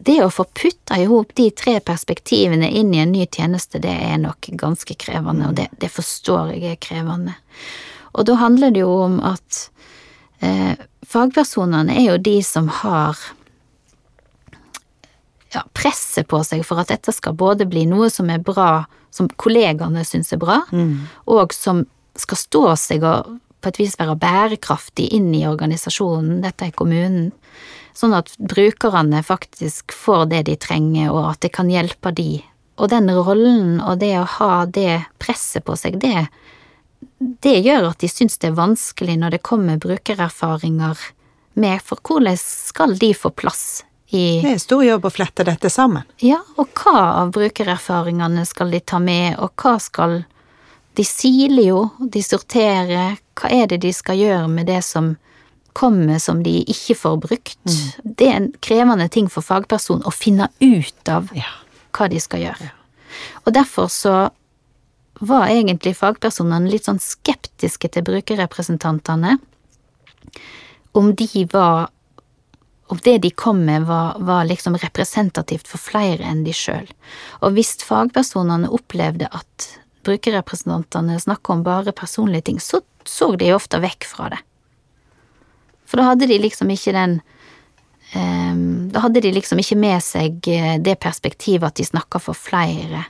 det 0.00 0.18
å 0.24 0.30
få 0.32 0.46
putta 0.56 0.96
i 0.98 1.06
hop 1.08 1.34
de 1.36 1.50
tre 1.52 1.76
perspektivene 1.84 2.70
inn 2.80 2.94
i 2.94 3.02
en 3.02 3.12
ny 3.12 3.26
tjeneste, 3.26 3.80
det 3.82 3.92
er 3.92 4.20
nok 4.22 4.48
ganske 4.60 4.96
krevende, 4.96 5.50
og 5.50 5.58
det, 5.58 5.68
det 5.80 5.90
forstår 5.92 6.54
jeg 6.54 6.72
er 6.72 6.80
krevende. 6.80 7.36
Og 8.16 8.26
da 8.26 8.38
handler 8.40 8.72
det 8.74 8.82
jo 8.82 8.94
om 9.04 9.18
at 9.22 9.66
eh, 10.40 10.72
fagpersonene 11.06 11.98
er 12.00 12.08
jo 12.08 12.16
de 12.30 12.38
som 12.46 12.70
har 12.80 13.18
ja, 15.52 15.66
presset 15.76 16.28
på 16.30 16.40
seg 16.46 16.64
for 16.66 16.80
at 16.80 16.90
dette 16.92 17.12
skal 17.14 17.36
både 17.38 17.68
bli 17.68 17.84
noe 17.90 18.08
som 18.12 18.30
er 18.32 18.42
bra, 18.42 18.86
som 19.14 19.28
kollegaene 19.28 20.04
syns 20.06 20.32
er 20.32 20.40
bra, 20.42 20.62
og 21.26 21.54
som 21.54 21.84
skal 22.18 22.38
stå 22.38 22.64
seg 22.78 23.06
og 23.06 23.36
på 23.60 23.68
et 23.68 23.78
vis 23.82 23.98
være 24.00 24.16
bærekraftig 24.16 25.10
inn 25.12 25.34
i 25.36 25.44
organisasjonen, 25.44 26.40
dette 26.40 26.70
er 26.70 26.76
kommunen, 26.76 27.30
sånn 27.96 28.14
at 28.16 28.32
brukerne 28.38 29.22
faktisk 29.26 29.92
får 29.92 30.26
det 30.30 30.42
de 30.48 30.56
trenger, 30.60 31.10
og 31.12 31.32
at 31.32 31.42
det 31.44 31.52
kan 31.56 31.70
hjelpe 31.70 32.12
de. 32.16 32.42
Og 32.80 32.88
den 32.92 33.10
rollen 33.12 33.80
og 33.80 33.98
det 34.00 34.14
å 34.20 34.28
ha 34.38 34.64
det 34.66 35.02
presset 35.20 35.66
på 35.66 35.76
seg, 35.76 35.98
det, 36.00 36.26
det 37.18 37.58
gjør 37.60 37.90
at 37.90 38.00
de 38.00 38.08
syns 38.08 38.40
det 38.40 38.52
er 38.52 38.58
vanskelig 38.58 39.18
når 39.20 39.36
det 39.36 39.44
kommer 39.44 39.80
brukererfaringer 39.82 40.98
med, 41.60 41.82
for 41.84 42.00
hvordan 42.00 42.38
skal 42.40 42.96
de 42.98 43.12
få 43.14 43.32
plass 43.36 43.84
i 44.10 44.40
Det 44.42 44.54
er 44.54 44.62
stor 44.62 44.82
jobb 44.84 45.06
å 45.06 45.12
flette 45.12 45.44
dette 45.46 45.70
sammen. 45.70 46.06
ja, 46.24 46.40
og 46.56 46.72
hva 46.74 47.22
av 47.22 47.32
brukererfaringene 47.36 48.46
skal 48.48 48.72
de 48.74 48.80
ta 48.80 48.98
med, 48.98 49.36
og 49.38 49.52
hva 49.60 49.78
skal 49.80 50.22
De 50.98 51.04
siler 51.06 51.68
jo, 51.68 51.82
de 52.02 52.18
sorterer, 52.20 53.20
hva 53.38 53.48
er 53.54 53.68
det 53.70 53.78
de 53.84 53.92
skal 53.94 54.18
gjøre 54.18 54.48
med 54.50 54.66
det 54.66 54.80
som 54.82 55.12
kommer 55.80 56.18
som 56.20 56.42
de 56.44 56.58
ikke 56.68 56.96
får 57.00 57.16
brukt? 57.24 57.76
Det 58.04 58.28
er 58.28 58.36
en 58.36 58.50
krevende 58.64 59.08
ting 59.12 59.30
for 59.32 59.44
fagperson 59.46 60.04
å 60.06 60.12
finne 60.14 60.50
ut 60.60 61.08
av 61.08 61.30
Ja. 61.36 61.48
hva 61.96 62.08
de 62.12 62.20
skal 62.20 62.44
gjøre. 62.44 62.70
Og 63.46 63.54
derfor 63.56 63.88
så 63.90 64.30
var 65.20 65.48
egentlig 65.52 65.96
fagpersonene 65.98 66.70
litt 66.70 66.86
sånn 66.88 67.00
skeptiske 67.02 67.90
til 67.92 68.04
brukerrepresentantene. 68.06 69.38
Om 70.94 71.14
de 71.14 71.44
var 71.52 71.88
Om 72.90 72.98
det 73.04 73.18
de 73.22 73.30
kom 73.30 73.60
med 73.64 73.84
var, 73.86 74.16
var 74.18 74.44
liksom 74.48 74.74
representativt 74.82 75.68
for 75.70 75.78
flere 75.78 76.24
enn 76.26 76.40
de 76.42 76.50
sjøl. 76.50 76.88
Og 77.40 77.52
hvis 77.54 77.76
fagpersonene 77.86 78.66
opplevde 78.66 79.28
at 79.30 79.66
brukerrepresentantene 80.02 81.20
snakka 81.22 81.52
om 81.54 81.62
bare 81.62 81.92
personlige 81.94 82.48
ting, 82.48 82.58
så 82.58 82.80
så 83.06 83.36
de 83.38 83.52
ofte 83.54 83.78
vekk 83.80 84.04
fra 84.10 84.28
det. 84.34 84.40
For 85.90 85.98
da 85.98 86.12
hadde 86.12 86.28
de 86.30 86.38
liksom 86.38 86.70
ikke 86.70 86.94
den 86.94 87.16
um, 88.14 88.90
Da 88.94 89.02
hadde 89.06 89.22
de 89.24 89.32
liksom 89.34 89.58
ikke 89.62 89.78
med 89.78 89.98
seg 90.06 90.46
eh, 90.50 90.76
det 90.78 91.00
perspektivet 91.02 91.66
at 91.66 91.80
de 91.80 91.86
snakka 91.86 92.22
for 92.22 92.38
flere. 92.38 93.04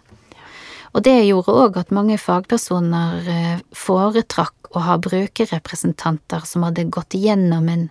Og 0.90 1.04
det 1.06 1.20
gjorde 1.28 1.54
òg 1.54 1.76
at 1.78 1.92
mange 1.94 2.16
fagpersoner 2.18 3.28
eh, 3.30 3.60
foretrakk 3.76 4.72
å 4.74 4.82
ha 4.86 4.96
brukerrepresentanter 5.02 6.44
som 6.46 6.66
hadde 6.66 6.88
gått 6.92 7.16
igjennom 7.18 7.68
en 7.70 7.88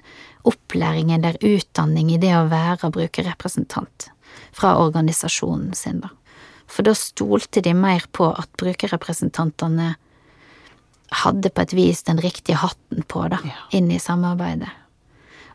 opplæring 0.48 1.12
eller 1.16 1.38
utdanning 1.44 2.12
i 2.14 2.20
det 2.22 2.34
å 2.36 2.48
være 2.52 2.92
brukerrepresentant 2.96 4.10
fra 4.56 4.78
organisasjonen 4.80 5.74
sin, 5.78 6.02
da. 6.04 6.12
For 6.70 6.86
da 6.86 6.94
stolte 6.96 7.64
de 7.66 7.74
mer 7.74 8.06
på 8.14 8.30
at 8.30 8.52
brukerrepresentantene 8.62 9.94
hadde 11.24 11.50
på 11.50 11.64
et 11.66 11.74
vis 11.74 12.04
den 12.06 12.22
riktige 12.22 12.60
hatten 12.62 13.04
på, 13.10 13.26
da, 13.32 13.40
inn 13.74 13.90
i 13.92 14.00
samarbeidet. 14.00 14.70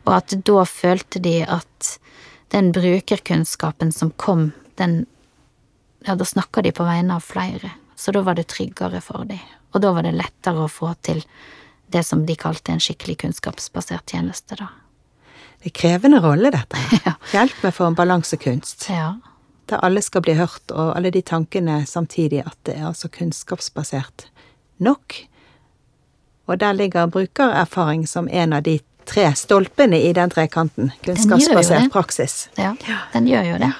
Og 0.05 0.13
at 0.17 0.35
da 0.45 0.63
følte 0.69 1.19
de 1.19 1.39
at 1.43 1.95
den 2.53 2.71
brukerkunnskapen 2.75 3.91
som 3.91 4.11
kom, 4.11 4.51
den 4.75 5.05
Ja, 6.05 6.13
da 6.15 6.25
snakka 6.25 6.61
de 6.61 6.69
på 6.71 6.85
vegne 6.85 7.15
av 7.15 7.23
flere, 7.25 7.71
så 7.97 8.11
da 8.13 8.21
var 8.21 8.35
det 8.37 8.43
tryggere 8.53 8.99
for 9.01 9.25
de. 9.25 9.39
Og 9.73 9.81
da 9.81 9.89
var 9.95 10.05
det 10.05 10.11
lettere 10.13 10.61
å 10.61 10.69
få 10.69 10.91
til 11.01 11.23
det 11.89 12.03
som 12.05 12.27
de 12.27 12.35
kalte 12.37 12.75
en 12.75 12.83
skikkelig 12.83 13.17
kunnskapsbasert 13.23 14.13
tjeneste, 14.13 14.59
da. 14.59 14.67
Det 15.63 15.71
er 15.71 15.75
krevende 15.79 16.21
rolle, 16.21 16.51
dette. 16.53 16.77
Ja. 17.07 17.15
Hjelp 17.33 17.63
meg 17.65 17.73
for 17.73 17.89
en 17.89 17.97
balansekunst. 17.97 18.85
Ja. 18.93 19.15
Der 19.65 19.81
alle 19.81 20.03
skal 20.05 20.21
bli 20.21 20.35
hørt, 20.37 20.69
og 20.69 20.93
alle 20.93 21.09
de 21.09 21.23
tankene 21.25 21.79
samtidig 21.89 22.43
at 22.45 22.57
det 22.69 22.77
er 22.77 22.91
altså 22.91 23.09
kunnskapsbasert 23.09 24.27
nok. 24.77 25.17
Og 26.45 26.59
der 26.61 26.77
ligger 26.77 27.09
brukererfaring 27.09 28.05
som 28.05 28.29
en 28.29 28.53
av 28.53 28.61
de 28.69 28.77
tre 29.07 29.29
stolpene 29.37 29.99
i 30.01 30.13
den 30.13 30.31
trekanten. 30.33 30.91
Kunnskapsbasert 31.05 31.91
praksis. 31.93 32.47
Ja, 32.59 32.73
den 33.13 33.29
gjør 33.29 33.51
jo 33.53 33.59
det. 33.65 33.71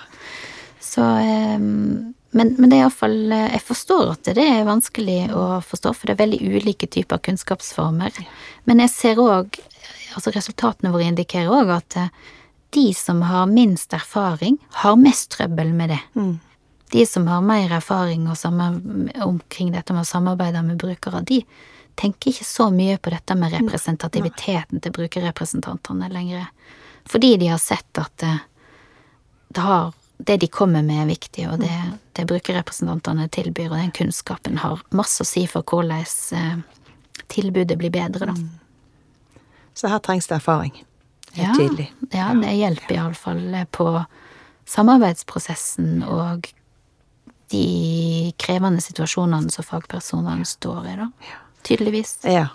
Så 0.84 1.04
ehm, 1.04 2.14
men, 2.36 2.52
men 2.60 2.70
det 2.70 2.78
er 2.78 2.82
iallfall 2.84 3.32
Jeg 3.32 3.62
forstår 3.64 4.10
at 4.12 4.30
det 4.36 4.44
er 4.44 4.68
vanskelig 4.68 5.30
å 5.32 5.62
forstå, 5.64 5.94
for 5.96 6.08
det 6.08 6.16
er 6.16 6.24
veldig 6.26 6.40
ulike 6.60 6.90
typer 6.92 7.22
kunnskapsformer. 7.24 8.18
Men 8.68 8.84
jeg 8.84 8.94
ser 8.94 9.22
òg 9.24 9.62
Altså, 10.16 10.32
resultatene 10.32 10.94
våre 10.94 11.10
indikerer 11.10 11.52
òg 11.52 11.74
at 11.76 11.96
eh, 12.00 12.12
de 12.76 12.86
som 12.96 13.20
har 13.28 13.50
minst 13.52 13.92
erfaring, 13.94 14.56
har 14.82 14.96
mest 14.96 15.28
trøbbel 15.34 15.74
med 15.76 15.92
det. 15.92 15.98
De 16.92 17.06
som 17.06 17.28
har 17.28 17.42
mer 17.42 17.72
erfaring 17.74 18.28
og 18.30 18.38
omkring 19.26 19.72
dette 19.74 19.94
med 19.94 20.06
å 20.06 20.10
samarbeide 20.10 20.62
med 20.64 20.78
brukere, 20.78 21.22
de 21.26 21.42
tenker 21.96 22.32
ikke 22.32 22.46
så 22.46 22.70
mye 22.72 22.98
på 23.02 23.10
dette 23.14 23.36
med 23.40 23.54
representativiteten 23.56 24.82
til 24.84 24.94
brukerrepresentantene 24.96 26.10
lenger. 26.12 26.46
Fordi 27.10 27.36
de 27.42 27.48
har 27.54 27.62
sett 27.62 27.98
at 28.02 28.12
det, 28.22 28.34
det, 29.56 29.62
har, 29.62 29.94
det 30.18 30.38
de 30.44 30.48
kommer 30.52 30.84
med 30.84 31.04
er 31.04 31.10
viktig, 31.10 31.48
og 31.50 31.60
det, 31.64 31.72
det 32.18 32.28
brukerrepresentantene 32.30 33.28
tilbyr, 33.34 33.72
og 33.72 33.80
den 33.80 33.94
kunnskapen 33.96 34.60
har 34.62 34.84
masse 34.96 35.24
å 35.24 35.30
si 35.30 35.46
for 35.50 35.64
hvordan 35.66 36.06
eh, 36.38 36.60
tilbudet 37.32 37.78
blir 37.80 37.94
bedre, 37.94 38.30
da. 38.34 38.36
Så 39.76 39.90
her 39.92 40.00
trengs 40.00 40.28
det 40.28 40.38
erfaring. 40.38 40.76
Helt 41.36 41.48
Ja, 41.48 41.56
tydelig. 41.58 41.90
ja, 42.16 42.30
det 42.40 42.54
hjelper 42.56 42.96
iallfall 42.96 43.58
på 43.76 43.90
samarbeidsprosessen 44.72 46.04
og 46.08 46.48
de 47.54 48.34
krevende 48.42 48.82
situasjonene 48.82 49.52
som 49.54 49.66
fagpersonene 49.66 50.46
står 50.46 50.88
i, 50.92 50.96
da. 51.00 51.10
Tydeligvis. 51.66 52.18
Ja. 52.24 52.48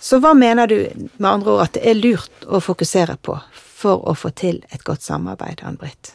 Så 0.00 0.20
hva 0.22 0.34
mener 0.34 0.70
du 0.70 0.78
med 1.16 1.30
andre 1.30 1.56
ord 1.56 1.64
at 1.66 1.76
det 1.76 1.84
er 1.90 1.98
lurt 1.98 2.46
å 2.46 2.60
fokusere 2.62 3.18
på 3.20 3.36
for 3.78 4.02
å 4.08 4.14
få 4.18 4.30
til 4.34 4.62
et 4.74 4.84
godt 4.86 5.04
samarbeid, 5.06 5.62
Ann-Britt? 5.66 6.14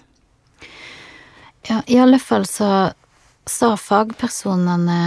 Ja, 1.69 1.81
i 1.87 1.99
alle 1.99 2.19
fall 2.19 2.47
så 2.49 2.69
sa 3.47 3.75
fagpersonene 3.79 5.03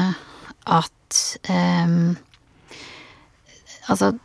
at 0.66 1.40
ehm, 1.48 2.16
Altså, 3.86 4.16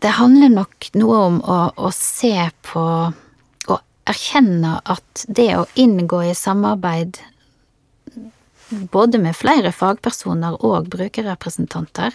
det 0.00 0.14
handler 0.16 0.48
nok 0.48 0.86
noe 0.96 1.16
om 1.26 1.34
å, 1.44 1.56
å 1.76 1.90
se 1.92 2.32
på 2.64 2.84
Å 4.06 4.12
erkjenne 4.14 4.76
at 4.86 5.24
det 5.26 5.48
å 5.58 5.66
inngå 5.74 6.22
i 6.28 6.34
samarbeid 6.34 7.18
både 8.94 9.18
med 9.18 9.34
flere 9.34 9.72
fagpersoner 9.74 10.60
og 10.66 10.86
brukerrepresentanter, 10.90 12.14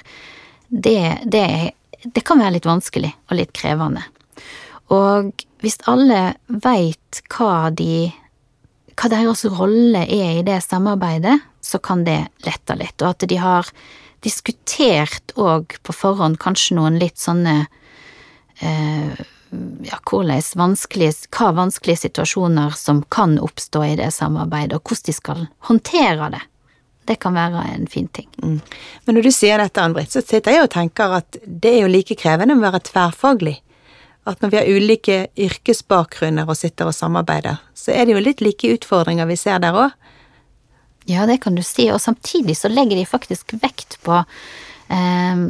det, 0.67 1.19
det, 1.27 1.75
det 2.04 2.23
kan 2.27 2.39
være 2.39 2.56
litt 2.58 2.67
vanskelig 2.67 3.12
og 3.27 3.38
litt 3.39 3.51
krevende. 3.56 4.04
Og 4.91 5.32
hvis 5.63 5.80
alle 5.91 6.34
veit 6.47 7.21
hva 7.36 7.69
de 7.75 8.12
hva 9.01 9.10
deres 9.10 9.43
rolle 9.49 10.04
er 10.06 10.39
i 10.39 10.45
det 10.45 10.60
samarbeidet, 10.62 11.39
så 11.62 11.80
kan 11.82 12.04
det 12.06 12.19
lette 12.45 12.75
litt, 12.77 12.97
og 13.01 13.15
at 13.15 13.25
de 13.30 13.38
har 13.41 13.69
diskutert 14.21 15.34
òg 15.39 15.77
på 15.82 15.95
forhånd 15.95 16.38
kanskje 16.41 16.77
noen 16.77 16.99
litt 17.01 17.17
sånne 17.17 17.63
eh, 18.62 19.23
ja, 19.83 19.97
hvordan 20.07 20.41
vanskelige, 20.55 21.27
hva 21.35 21.51
vanskelige 21.55 22.05
situasjoner 22.05 22.77
som 22.77 23.03
kan 23.11 23.37
oppstå 23.39 23.83
i 23.85 23.97
det 23.99 24.11
samarbeidet, 24.15 24.77
og 24.77 24.87
hvordan 24.87 25.07
de 25.09 25.15
skal 25.17 25.43
håndtere 25.69 26.29
det. 26.35 26.41
Det 27.09 27.17
kan 27.19 27.33
være 27.35 27.65
en 27.73 27.87
fin 27.89 28.07
ting. 28.07 28.29
Mm. 28.43 28.59
Men 29.05 29.17
når 29.17 29.25
du 29.25 29.31
sier 29.33 29.59
dette, 29.59 29.81
Ann-Britt, 29.81 30.13
så 30.13 30.21
sitter 30.21 30.55
jeg 30.55 30.67
og 30.67 30.71
tenker 30.71 31.17
at 31.17 31.39
det 31.43 31.73
er 31.73 31.83
jo 31.83 31.91
like 31.91 32.15
krevende 32.15 32.55
å 32.55 32.61
være 32.61 32.83
tverrfaglig. 32.91 33.57
At 34.29 34.43
når 34.43 34.51
vi 34.51 34.59
har 34.59 34.69
ulike 34.69 35.15
yrkesbakgrunner 35.33 36.47
og 36.47 36.59
sitter 36.59 36.91
og 36.91 36.95
samarbeider, 36.95 37.57
så 37.73 37.95
er 37.95 38.05
det 38.05 38.13
jo 38.13 38.21
litt 38.21 38.43
like 38.45 38.75
utfordringer 38.77 39.27
vi 39.27 39.39
ser 39.39 39.63
der 39.63 39.79
òg. 39.87 39.97
Ja, 41.09 41.25
det 41.25 41.39
kan 41.41 41.57
du 41.57 41.63
si, 41.65 41.87
og 41.89 41.99
samtidig 41.99 42.53
så 42.59 42.69
legger 42.69 42.99
de 42.99 43.09
faktisk 43.09 43.55
vekt 43.63 43.97
på 44.05 44.21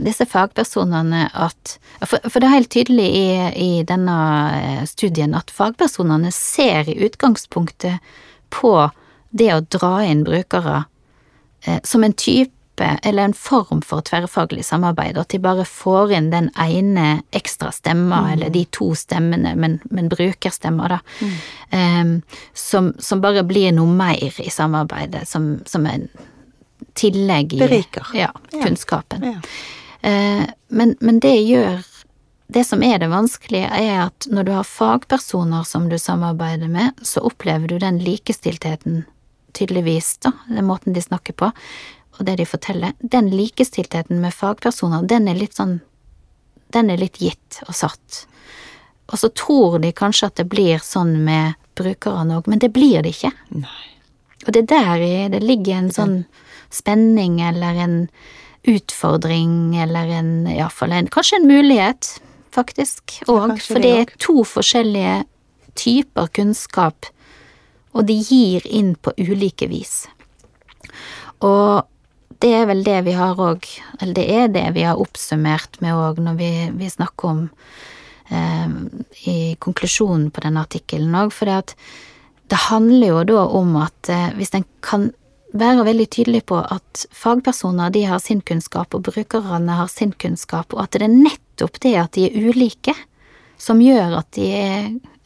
disse 0.06 0.25
fagpersonene 0.30 1.23
at 1.34 1.77
for, 2.06 2.17
for, 2.27 2.39
det 2.39 2.47
er 2.47 2.56
helt 2.56 2.71
tydelig 2.73 3.08
i, 3.17 3.27
i 3.58 3.71
denne 3.88 4.17
eh, 4.58 4.84
studien 4.89 5.34
at 5.38 5.54
fagpersonene 5.54 6.30
ser 6.36 6.89
i 6.89 6.99
utgangspunktet 7.08 8.13
på 8.54 8.75
det 9.32 9.51
å 9.56 9.63
dra 9.63 10.01
inn 10.06 10.25
brukere 10.27 10.84
eh, 11.65 11.80
som 11.84 12.04
en 12.04 12.13
type 12.13 12.51
eller 12.82 13.23
en 13.23 13.36
form 13.38 13.82
for 13.86 14.01
tverrfaglig 14.01 14.63
samarbeid, 14.65 15.17
at 15.19 15.30
de 15.30 15.38
bare 15.43 15.65
får 15.67 16.13
inn 16.17 16.32
den 16.32 16.47
ene 16.58 17.21
ekstra 17.36 17.69
stemma, 17.75 18.23
mm. 18.23 18.30
eller 18.34 18.54
de 18.56 18.63
to 18.73 18.88
stemmene, 18.97 19.51
men, 19.60 19.77
men 19.93 20.10
brukerstemmer, 20.10 20.95
da, 20.95 20.99
mm. 21.21 21.36
um, 21.77 22.13
som, 22.58 22.89
som, 22.97 23.21
bare 23.21 23.43
blir 23.45 23.75
noe 23.77 23.91
mer 23.91 24.39
i 24.41 24.49
samarbeidet, 24.49 25.27
som, 25.30 25.60
som 25.69 25.86
en 25.86 26.08
tillegg 26.93 27.54
i 27.54 27.62
Beriker. 27.63 28.08
Ja, 28.17 28.32
kunnskapen. 28.51 29.23
Ja. 29.23 29.38
Ja. 30.01 30.45
men, 30.67 30.95
men 30.99 31.19
det 31.21 31.36
gjør 31.45 31.84
det 32.51 32.63
som 32.67 32.84
er 32.84 32.99
det 32.99 33.08
vanskelige, 33.08 33.67
er 33.67 34.08
at 34.10 34.25
når 34.27 34.43
du 34.43 34.51
har 34.51 34.67
fagpersoner 34.67 35.63
som 35.63 35.86
du 35.89 35.95
samarbeider 35.99 36.67
med, 36.67 36.97
så 37.01 37.23
opplever 37.23 37.67
du 37.71 37.77
den 37.80 38.01
likestiltheten 38.04 39.06
tydeligvis, 39.56 40.17
da, 40.25 40.34
den 40.49 40.67
måten 40.67 40.95
de 40.95 41.04
snakker 41.04 41.38
på, 41.39 41.51
og 42.17 42.25
det 42.27 42.36
de 42.41 42.47
forteller, 42.47 42.91
den 42.99 43.30
likestiltheten 43.32 44.19
med 44.19 44.36
fagpersoner, 44.36 45.08
den 45.08 45.32
er 45.32 45.39
litt 45.39 45.56
sånn 45.60 45.80
Den 46.71 46.88
er 46.88 47.01
litt 47.01 47.17
gitt 47.19 47.58
og 47.67 47.75
satt. 47.75 48.21
Og 49.12 49.19
så 49.19 49.27
tror 49.36 49.73
de 49.84 49.89
kanskje 49.91 50.30
at 50.30 50.38
det 50.39 50.45
blir 50.47 50.80
sånn 50.80 51.17
med 51.25 51.58
brukerne 51.75 52.38
òg, 52.39 52.47
men 52.47 52.62
det 52.63 52.69
blir 52.71 53.04
det 53.04 53.12
ikke. 53.12 53.32
Nei. 53.51 53.89
Og 54.45 54.54
det 54.56 54.62
er 54.62 54.69
der 54.71 55.34
det 55.34 55.41
ligger 55.43 55.82
en 55.82 55.91
sånn 55.91 56.15
spenning 56.73 57.39
eller 57.43 57.77
en 57.84 57.95
utfordring 58.67 59.75
eller 59.81 60.12
en 60.19 60.34
iallfall 60.49 60.93
en 60.93 61.10
Kanskje 61.12 61.41
en 61.41 61.49
mulighet, 61.49 62.12
faktisk, 62.53 63.21
òg. 63.31 63.57
For 63.63 63.81
det 63.81 63.95
er 64.03 64.13
to 64.21 64.43
forskjellige 64.45 65.23
typer 65.79 66.29
kunnskap 66.36 67.10
og 67.91 68.07
de 68.07 68.17
gir 68.23 68.65
inn 68.67 68.93
på 68.95 69.13
ulike 69.19 69.67
vis. 69.71 70.05
Og 71.43 71.88
det 72.41 72.51
er 72.57 72.67
vel 72.69 72.84
det 72.86 72.99
vi 73.05 73.15
har 73.17 73.39
òg, 73.39 73.67
eller 73.99 74.15
det 74.17 74.27
er 74.34 74.53
det 74.53 74.67
vi 74.77 74.86
har 74.88 75.01
oppsummert 75.01 75.81
med 75.84 75.97
òg 75.97 76.21
når 76.23 76.38
vi, 76.39 76.51
vi, 76.79 76.89
snakker 76.89 77.34
om 77.34 77.41
eh, 78.34 78.77
i 79.29 79.38
konklusjonen 79.62 80.29
på 80.34 80.45
denne 80.45 80.63
artikkelen 80.63 81.17
òg, 81.19 81.34
for 81.36 81.49
det 81.49 81.60
at 81.65 81.75
det 82.51 82.65
handler 82.67 83.13
jo 83.13 83.23
da 83.29 83.43
om 83.60 83.75
at 83.79 84.12
eh, 84.12 84.31
hvis 84.39 84.55
en 84.57 84.65
kan 84.84 85.12
være 85.51 85.85
veldig 85.85 86.07
tydelig 86.13 86.43
på 86.51 86.59
at 86.61 87.05
fagpersoner 87.15 87.91
de 87.93 88.05
har 88.07 88.21
sin 88.23 88.41
kunnskap, 88.41 88.93
og 88.95 89.07
brukerne 89.09 89.79
har 89.79 89.89
sin 89.91 90.13
kunnskap, 90.13 90.73
og 90.73 90.85
at 90.85 90.95
det 90.95 91.07
er 91.07 91.15
nettopp 91.15 91.79
det 91.83 91.95
at 91.99 92.13
de 92.17 92.27
er 92.29 92.51
ulike, 92.51 92.95
som 93.61 93.81
gjør 93.83 94.19
at 94.21 94.31
de 94.37 94.47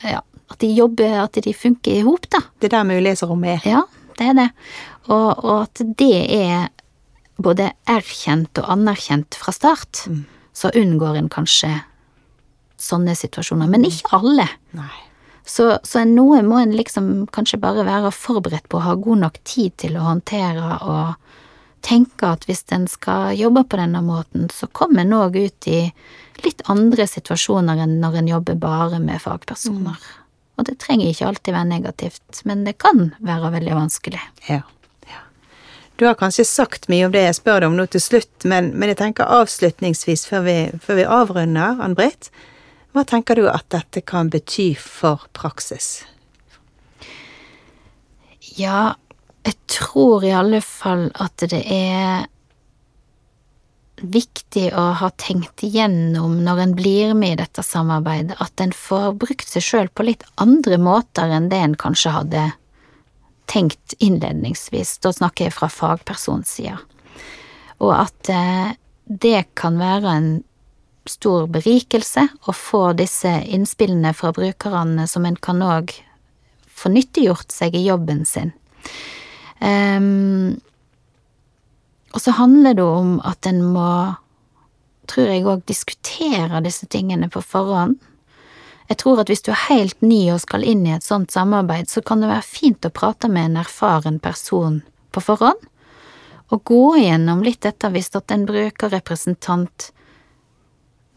ja, 0.04 0.22
at 0.52 0.62
de 0.62 0.72
jobber, 0.76 1.18
at 1.24 1.40
de 1.42 1.54
funker 1.54 2.00
i 2.00 2.04
hop, 2.06 2.28
da. 2.30 2.44
Det 2.60 2.70
er 2.70 2.78
der 2.78 2.88
mulighetsrommet 2.90 3.56
er. 3.56 3.70
Ja, 3.70 3.82
det 4.20 4.30
er 4.30 4.38
det. 4.38 4.50
Og, 5.08 5.30
og, 5.44 5.66
at 5.66 5.82
det 5.98 6.20
er 6.36 6.68
både 7.42 7.72
erkjent 7.90 8.62
og 8.62 8.70
anerkjent 8.76 9.38
fra 9.40 9.54
start, 9.56 10.06
mm. 10.08 10.22
så 10.56 10.72
unngår 10.78 11.20
en 11.20 11.32
kanskje 11.34 11.72
sånne 12.82 13.16
situasjoner. 13.18 13.70
Men 13.72 13.88
ikke 13.90 14.14
alle. 14.20 14.48
Nei. 14.78 14.94
Så, 15.46 15.68
så 15.86 16.02
noe 16.10 16.42
må 16.46 16.58
en 16.58 16.74
liksom 16.74 17.28
kanskje 17.34 17.62
bare 17.62 17.86
være 17.86 18.10
forberedt 18.16 18.66
på 18.70 18.80
å 18.80 18.86
ha 18.88 18.96
god 18.98 19.22
nok 19.28 19.40
tid 19.46 19.76
til 19.84 19.98
å 20.00 20.08
håndtere 20.08 20.80
og 20.82 21.14
tenke 21.86 22.32
at 22.34 22.48
hvis 22.50 22.64
en 22.74 22.88
skal 22.90 23.36
jobbe 23.38 23.62
på 23.70 23.78
denne 23.78 24.02
måten, 24.02 24.48
så 24.50 24.68
kommer 24.68 25.04
en 25.04 25.14
òg 25.14 25.38
ut 25.38 25.68
i 25.70 25.82
litt 26.44 26.64
andre 26.72 27.06
situasjoner 27.08 27.84
enn 27.86 28.00
når 28.02 28.22
en 28.22 28.32
jobber 28.34 28.58
bare 28.60 29.00
med 29.04 29.22
fagpersoner. 29.22 30.00
Mm. 30.00 30.24
Og 30.56 30.68
det 30.70 30.78
trenger 30.82 31.12
ikke 31.12 31.28
alltid 31.30 31.54
være 31.56 31.70
negativt, 31.70 32.42
men 32.48 32.64
det 32.66 32.78
kan 32.82 33.12
være 33.20 33.52
veldig 33.58 33.76
vanskelig. 33.76 34.22
Ja. 34.48 34.62
ja. 35.12 35.22
Du 36.00 36.08
har 36.08 36.18
kanskje 36.20 36.48
sagt 36.48 36.90
mye 36.92 37.06
om 37.08 37.14
det 37.14 37.26
jeg 37.28 37.38
spør 37.38 37.62
deg 37.62 37.70
om 37.70 37.78
nå 37.78 37.88
til 37.92 38.04
slutt, 38.04 38.34
men, 38.48 38.72
men 38.74 38.94
jeg 38.94 39.02
tenker 39.04 39.32
avslutningsvis, 39.42 40.26
før 40.32 40.46
vi, 40.48 40.58
før 40.82 41.02
vi 41.02 41.10
avrunder, 41.20 41.82
Ann-Britt, 41.86 42.32
hva 42.96 43.04
tenker 43.04 43.36
du 43.36 43.50
at 43.52 43.68
dette 43.74 44.00
kan 44.08 44.30
bety 44.32 44.70
for 44.80 45.26
praksis? 45.36 46.06
Ja, 48.56 48.96
jeg 49.44 49.58
tror 49.68 50.24
i 50.24 50.32
alle 50.32 50.62
fall 50.64 51.10
at 51.20 51.44
det 51.52 51.60
er 51.68 52.30
viktig 54.00 54.70
å 54.76 54.86
ha 55.00 55.10
tenkt 55.20 55.64
igjennom 55.68 56.40
når 56.46 56.62
en 56.64 56.76
blir 56.78 57.14
med 57.18 57.36
i 57.36 57.42
dette 57.44 57.64
samarbeidet, 57.64 58.40
at 58.40 58.64
en 58.64 58.72
får 58.76 59.16
brukt 59.20 59.48
seg 59.50 59.64
sjøl 59.64 59.92
på 59.92 60.08
litt 60.08 60.24
andre 60.42 60.80
måter 60.80 61.32
enn 61.36 61.52
det 61.52 61.62
en 61.62 61.78
kanskje 61.80 62.16
hadde 62.16 62.48
tenkt 63.52 63.96
innledningsvis. 64.00 64.98
Da 65.04 65.12
snakker 65.16 65.50
jeg 65.50 65.56
fra 65.56 65.70
fagpersonsida. 65.72 66.80
Og 67.84 67.92
at 67.92 68.32
eh, 68.32 68.76
det 69.06 69.50
kan 69.60 69.80
være 69.84 70.18
en 70.18 70.30
stor 71.10 71.48
berikelse 71.52 72.28
å 72.46 72.54
få 72.56 72.94
disse 72.98 73.32
innspillene 73.46 74.14
fra 74.18 74.32
brukerne 74.36 75.08
som 75.08 75.26
en 75.26 75.38
kan 75.38 75.62
òg 75.62 75.94
få 76.76 76.92
nyttiggjort 76.92 77.54
seg 77.54 77.76
i 77.78 77.86
jobben 77.86 78.26
sin. 78.26 78.52
Um, 79.60 80.58
og 82.16 82.22
så 82.24 82.36
handler 82.36 82.76
det 82.78 82.84
om 82.84 83.18
at 83.28 83.48
en 83.50 83.62
må, 83.76 84.16
tror 85.12 85.32
jeg 85.32 85.46
òg, 85.46 85.64
diskutere 85.68 86.64
disse 86.64 86.88
tingene 86.92 87.30
på 87.32 87.44
forhånd. 87.44 87.98
Jeg 88.90 89.00
tror 89.02 89.22
at 89.22 89.32
hvis 89.32 89.44
du 89.46 89.50
er 89.52 89.64
helt 89.68 90.02
ny 90.06 90.28
og 90.34 90.44
skal 90.44 90.64
inn 90.64 90.84
i 90.86 90.94
et 90.94 91.06
sånt 91.06 91.34
samarbeid, 91.34 91.90
så 91.90 92.04
kan 92.06 92.22
det 92.22 92.30
være 92.30 92.46
fint 92.46 92.86
å 92.86 92.94
prate 92.94 93.32
med 93.32 93.50
en 93.50 93.64
erfaren 93.64 94.20
person 94.22 94.82
på 95.16 95.24
forhånd, 95.26 95.60
og 96.54 96.62
gå 96.70 96.84
igjennom 97.00 97.42
litt 97.44 97.64
dette 97.66 97.90
hvis 97.90 98.12
at 98.16 98.32
en 98.32 98.46
brukerrepresentant 98.46 99.90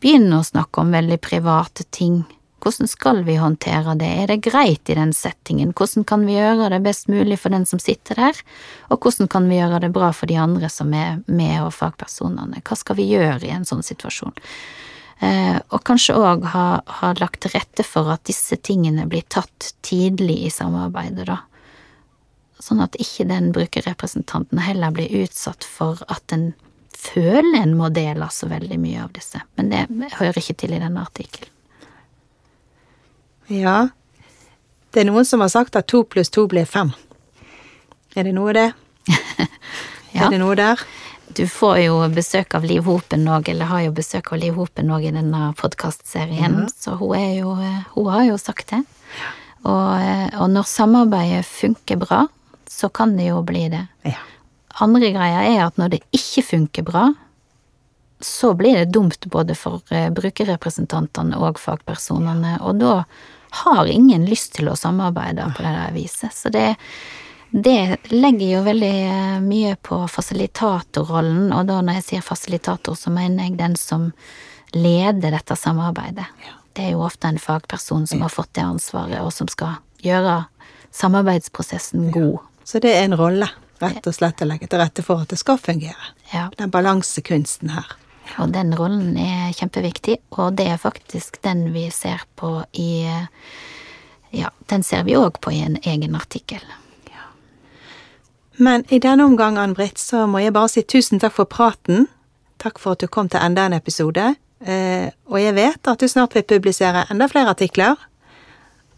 begynner 0.02 0.40
å 0.40 0.46
snakke 0.46 0.82
om 0.82 0.92
veldig 0.94 1.18
private 1.24 1.86
ting. 1.94 2.22
Hvordan 2.58 2.90
skal 2.90 3.22
vi 3.26 3.36
håndtere 3.38 3.94
det, 3.98 4.08
er 4.22 4.30
det 4.32 4.40
greit 4.42 4.90
i 4.90 4.96
den 4.98 5.12
settingen, 5.14 5.70
hvordan 5.78 6.04
kan 6.08 6.24
vi 6.26 6.34
gjøre 6.34 6.72
det 6.72 6.80
best 6.82 7.06
mulig 7.10 7.38
for 7.38 7.54
den 7.54 7.66
som 7.70 7.78
sitter 7.78 8.18
der, 8.18 8.40
og 8.90 8.98
hvordan 9.04 9.30
kan 9.30 9.46
vi 9.50 9.60
gjøre 9.60 9.78
det 9.84 9.92
bra 9.94 10.10
for 10.16 10.30
de 10.30 10.40
andre 10.42 10.70
som 10.72 10.90
er 10.94 11.20
med 11.30 11.60
og 11.62 11.70
fagpersonene, 11.76 12.62
hva 12.66 12.78
skal 12.78 12.98
vi 12.98 13.06
gjøre 13.12 13.46
i 13.46 13.54
en 13.54 13.68
sånn 13.68 13.86
situasjon? 13.86 14.34
Eh, 15.18 15.56
og 15.74 15.82
kanskje 15.86 16.14
òg 16.18 16.44
ha, 16.52 16.66
ha, 16.86 17.12
lagt 17.18 17.40
til 17.42 17.54
rette 17.54 17.86
for 17.86 18.10
at 18.12 18.26
disse 18.28 18.58
tingene 18.62 19.06
blir 19.10 19.26
tatt 19.26 19.72
tidlig 19.82 20.44
i 20.46 20.52
samarbeidet, 20.54 21.26
da. 21.30 21.40
Sånn 22.62 22.82
at 22.82 22.98
ikke 22.98 23.26
den 23.30 23.52
brukerrepresentanten 23.54 24.58
heller 24.62 24.94
blir 24.94 25.10
utsatt 25.22 25.66
for 25.66 26.02
at 26.10 26.34
en 26.34 26.52
føler 26.98 27.62
en 27.62 27.76
må 27.78 27.90
dele 27.94 28.28
så 28.34 28.48
veldig 28.50 28.78
mye 28.80 29.04
av 29.04 29.12
disse. 29.14 29.40
Men 29.58 29.70
det 29.72 29.86
hører 30.18 30.40
ikke 30.40 30.56
til 30.64 30.74
i 30.74 30.82
denne 30.82 31.04
artikkelen. 31.04 31.54
Ja, 33.48 33.88
det 34.92 35.02
er 35.02 35.08
noen 35.08 35.24
som 35.24 35.40
har 35.40 35.48
sagt 35.52 35.76
at 35.78 35.88
to 35.88 36.02
pluss 36.04 36.28
to 36.32 36.44
blir 36.50 36.66
fem. 36.68 36.90
Er 38.16 38.26
det 38.26 38.34
noe 38.36 38.52
det? 38.56 38.70
ja. 40.16 40.26
Er 40.26 40.32
det 40.34 40.40
noe 40.42 40.56
der? 40.58 40.80
Du 41.36 41.44
får 41.48 41.78
jo 41.84 41.98
besøk 42.12 42.56
av 42.56 42.64
Liv 42.66 42.88
Hopen 42.88 43.28
òg, 43.30 43.50
eller 43.52 43.68
har 43.70 43.84
jo 43.84 43.92
besøk 43.94 44.32
av 44.32 44.40
Liv 44.42 44.56
Hopen 44.58 44.90
òg 44.92 45.04
i 45.06 45.12
denne 45.14 45.52
podkastserien, 45.60 46.56
ja. 46.64 46.70
så 46.72 46.96
hun, 46.98 47.14
jo, 47.36 47.52
hun 47.94 48.08
har 48.10 48.24
jo 48.30 48.38
sagt 48.40 48.72
det. 48.72 48.80
Og, 49.62 49.92
og, 50.38 50.46
når 50.54 50.66
samarbeidet 50.70 51.44
funker 51.46 52.00
bra, 52.00 52.24
så 52.68 52.88
kan 52.88 53.16
det 53.18 53.28
jo 53.28 53.42
bli 53.46 53.66
det. 53.72 53.84
Ja. 54.08 54.20
Andre 54.84 55.10
greia 55.14 55.44
er 55.48 55.64
at 55.66 55.80
når 55.80 55.96
det 55.96 56.04
ikke 56.14 56.44
funker 56.52 56.86
bra, 56.86 57.08
så 58.20 58.54
blir 58.58 58.80
det 58.80 58.92
dumt 58.94 59.26
både 59.30 59.54
for 59.58 59.82
eh, 59.94 60.08
brukerrepresentantene 60.14 61.38
og 61.38 61.60
fagpersonene, 61.62 62.58
og 62.66 62.80
da 62.82 62.94
har 63.62 63.86
ingen 63.86 64.26
lyst 64.28 64.56
til 64.58 64.68
å 64.68 64.76
samarbeide 64.76 65.46
på 65.56 65.64
det 65.64 65.72
der 65.76 65.94
viset. 65.94 66.34
Så 66.34 66.50
det, 66.52 66.74
det 67.50 67.98
legger 68.10 68.58
jo 68.58 68.64
veldig 68.66 68.94
eh, 69.06 69.38
mye 69.44 69.76
på 69.82 70.02
fasilitatorrollen, 70.10 71.52
og 71.54 71.70
da 71.70 71.80
når 71.82 72.00
jeg 72.00 72.08
sier 72.08 72.26
fasilitator, 72.26 72.98
så 72.98 73.14
mener 73.14 73.48
jeg 73.48 73.58
den 73.60 73.78
som 73.78 74.10
leder 74.74 75.32
dette 75.32 75.56
samarbeidet. 75.56 76.26
Det 76.76 76.90
er 76.90 76.94
jo 76.94 77.06
ofte 77.06 77.30
en 77.30 77.40
fagperson 77.40 78.06
som 78.06 78.22
har 78.22 78.34
fått 78.34 78.52
det 78.58 78.66
ansvaret, 78.66 79.22
og 79.22 79.32
som 79.34 79.48
skal 79.50 79.78
gjøre 80.04 80.42
samarbeidsprosessen 80.94 82.10
god. 82.14 82.42
Så 82.68 82.82
det 82.84 82.92
er 82.94 83.06
en 83.06 83.16
rolle, 83.16 83.48
rett 83.82 84.06
og 84.06 84.14
slett, 84.14 84.42
å 84.42 84.48
legge 84.48 84.68
til 84.70 84.80
rette 84.80 85.04
for 85.06 85.24
at 85.24 85.32
det 85.32 85.38
skal 85.40 85.58
fungere. 85.62 86.12
Ja. 86.32 86.48
Den 86.58 86.72
balansekunsten 86.74 87.72
her. 87.74 87.94
Og 88.36 88.52
den 88.52 88.74
rollen 88.76 89.16
er 89.16 89.54
kjempeviktig, 89.56 90.18
og 90.36 90.58
det 90.58 90.68
er 90.68 90.80
faktisk 90.80 91.40
den 91.44 91.70
vi 91.72 91.88
ser 91.94 92.26
på 92.36 92.60
i 92.76 93.06
Ja, 94.28 94.50
den 94.68 94.82
ser 94.84 95.06
vi 95.06 95.16
òg 95.16 95.40
på 95.40 95.54
i 95.56 95.62
en 95.64 95.78
egen 95.80 96.14
artikkel. 96.14 96.60
Men 98.58 98.84
i 98.92 98.98
denne 98.98 99.24
omgang, 99.24 99.56
Ann-Britt, 99.56 99.98
så 99.98 100.26
må 100.26 100.42
jeg 100.42 100.52
bare 100.52 100.68
si 100.68 100.82
tusen 100.82 101.20
takk 101.22 101.36
for 101.36 101.46
praten. 101.48 102.08
Takk 102.58 102.80
for 102.82 102.96
at 102.96 103.00
du 103.00 103.06
kom 103.06 103.30
til 103.30 103.40
enda 103.40 103.68
en 103.68 103.76
episode. 103.76 104.34
Eh, 104.58 105.06
og 105.30 105.38
jeg 105.38 105.54
vet 105.54 105.88
at 105.88 106.02
du 106.02 106.10
snart 106.10 106.34
vil 106.34 106.42
publisere 106.42 107.06
enda 107.08 107.28
flere 107.30 107.54
artikler. 107.54 107.94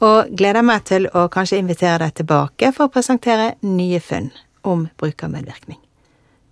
Og 0.00 0.32
gleder 0.32 0.64
meg 0.64 0.86
til 0.88 1.10
å 1.12 1.26
kanskje 1.28 1.60
invitere 1.60 2.06
deg 2.06 2.22
tilbake 2.22 2.72
for 2.72 2.88
å 2.88 2.94
presentere 2.94 3.52
nye 3.60 4.00
funn 4.00 4.32
om 4.62 4.88
brukermedvirkning. 5.00 5.78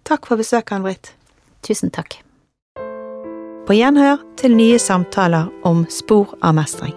Takk 0.08 0.26
for 0.26 0.40
besøket, 0.40 0.72
Ann-Britt. 0.78 1.12
Tusen 1.62 1.90
takk. 1.90 2.20
På 3.68 3.76
gjenhør 3.76 4.22
til 4.40 4.56
nye 4.56 4.78
samtaler 4.80 5.50
om 5.68 5.84
spor 5.92 6.32
av 6.40 6.56
mestring. 6.56 6.96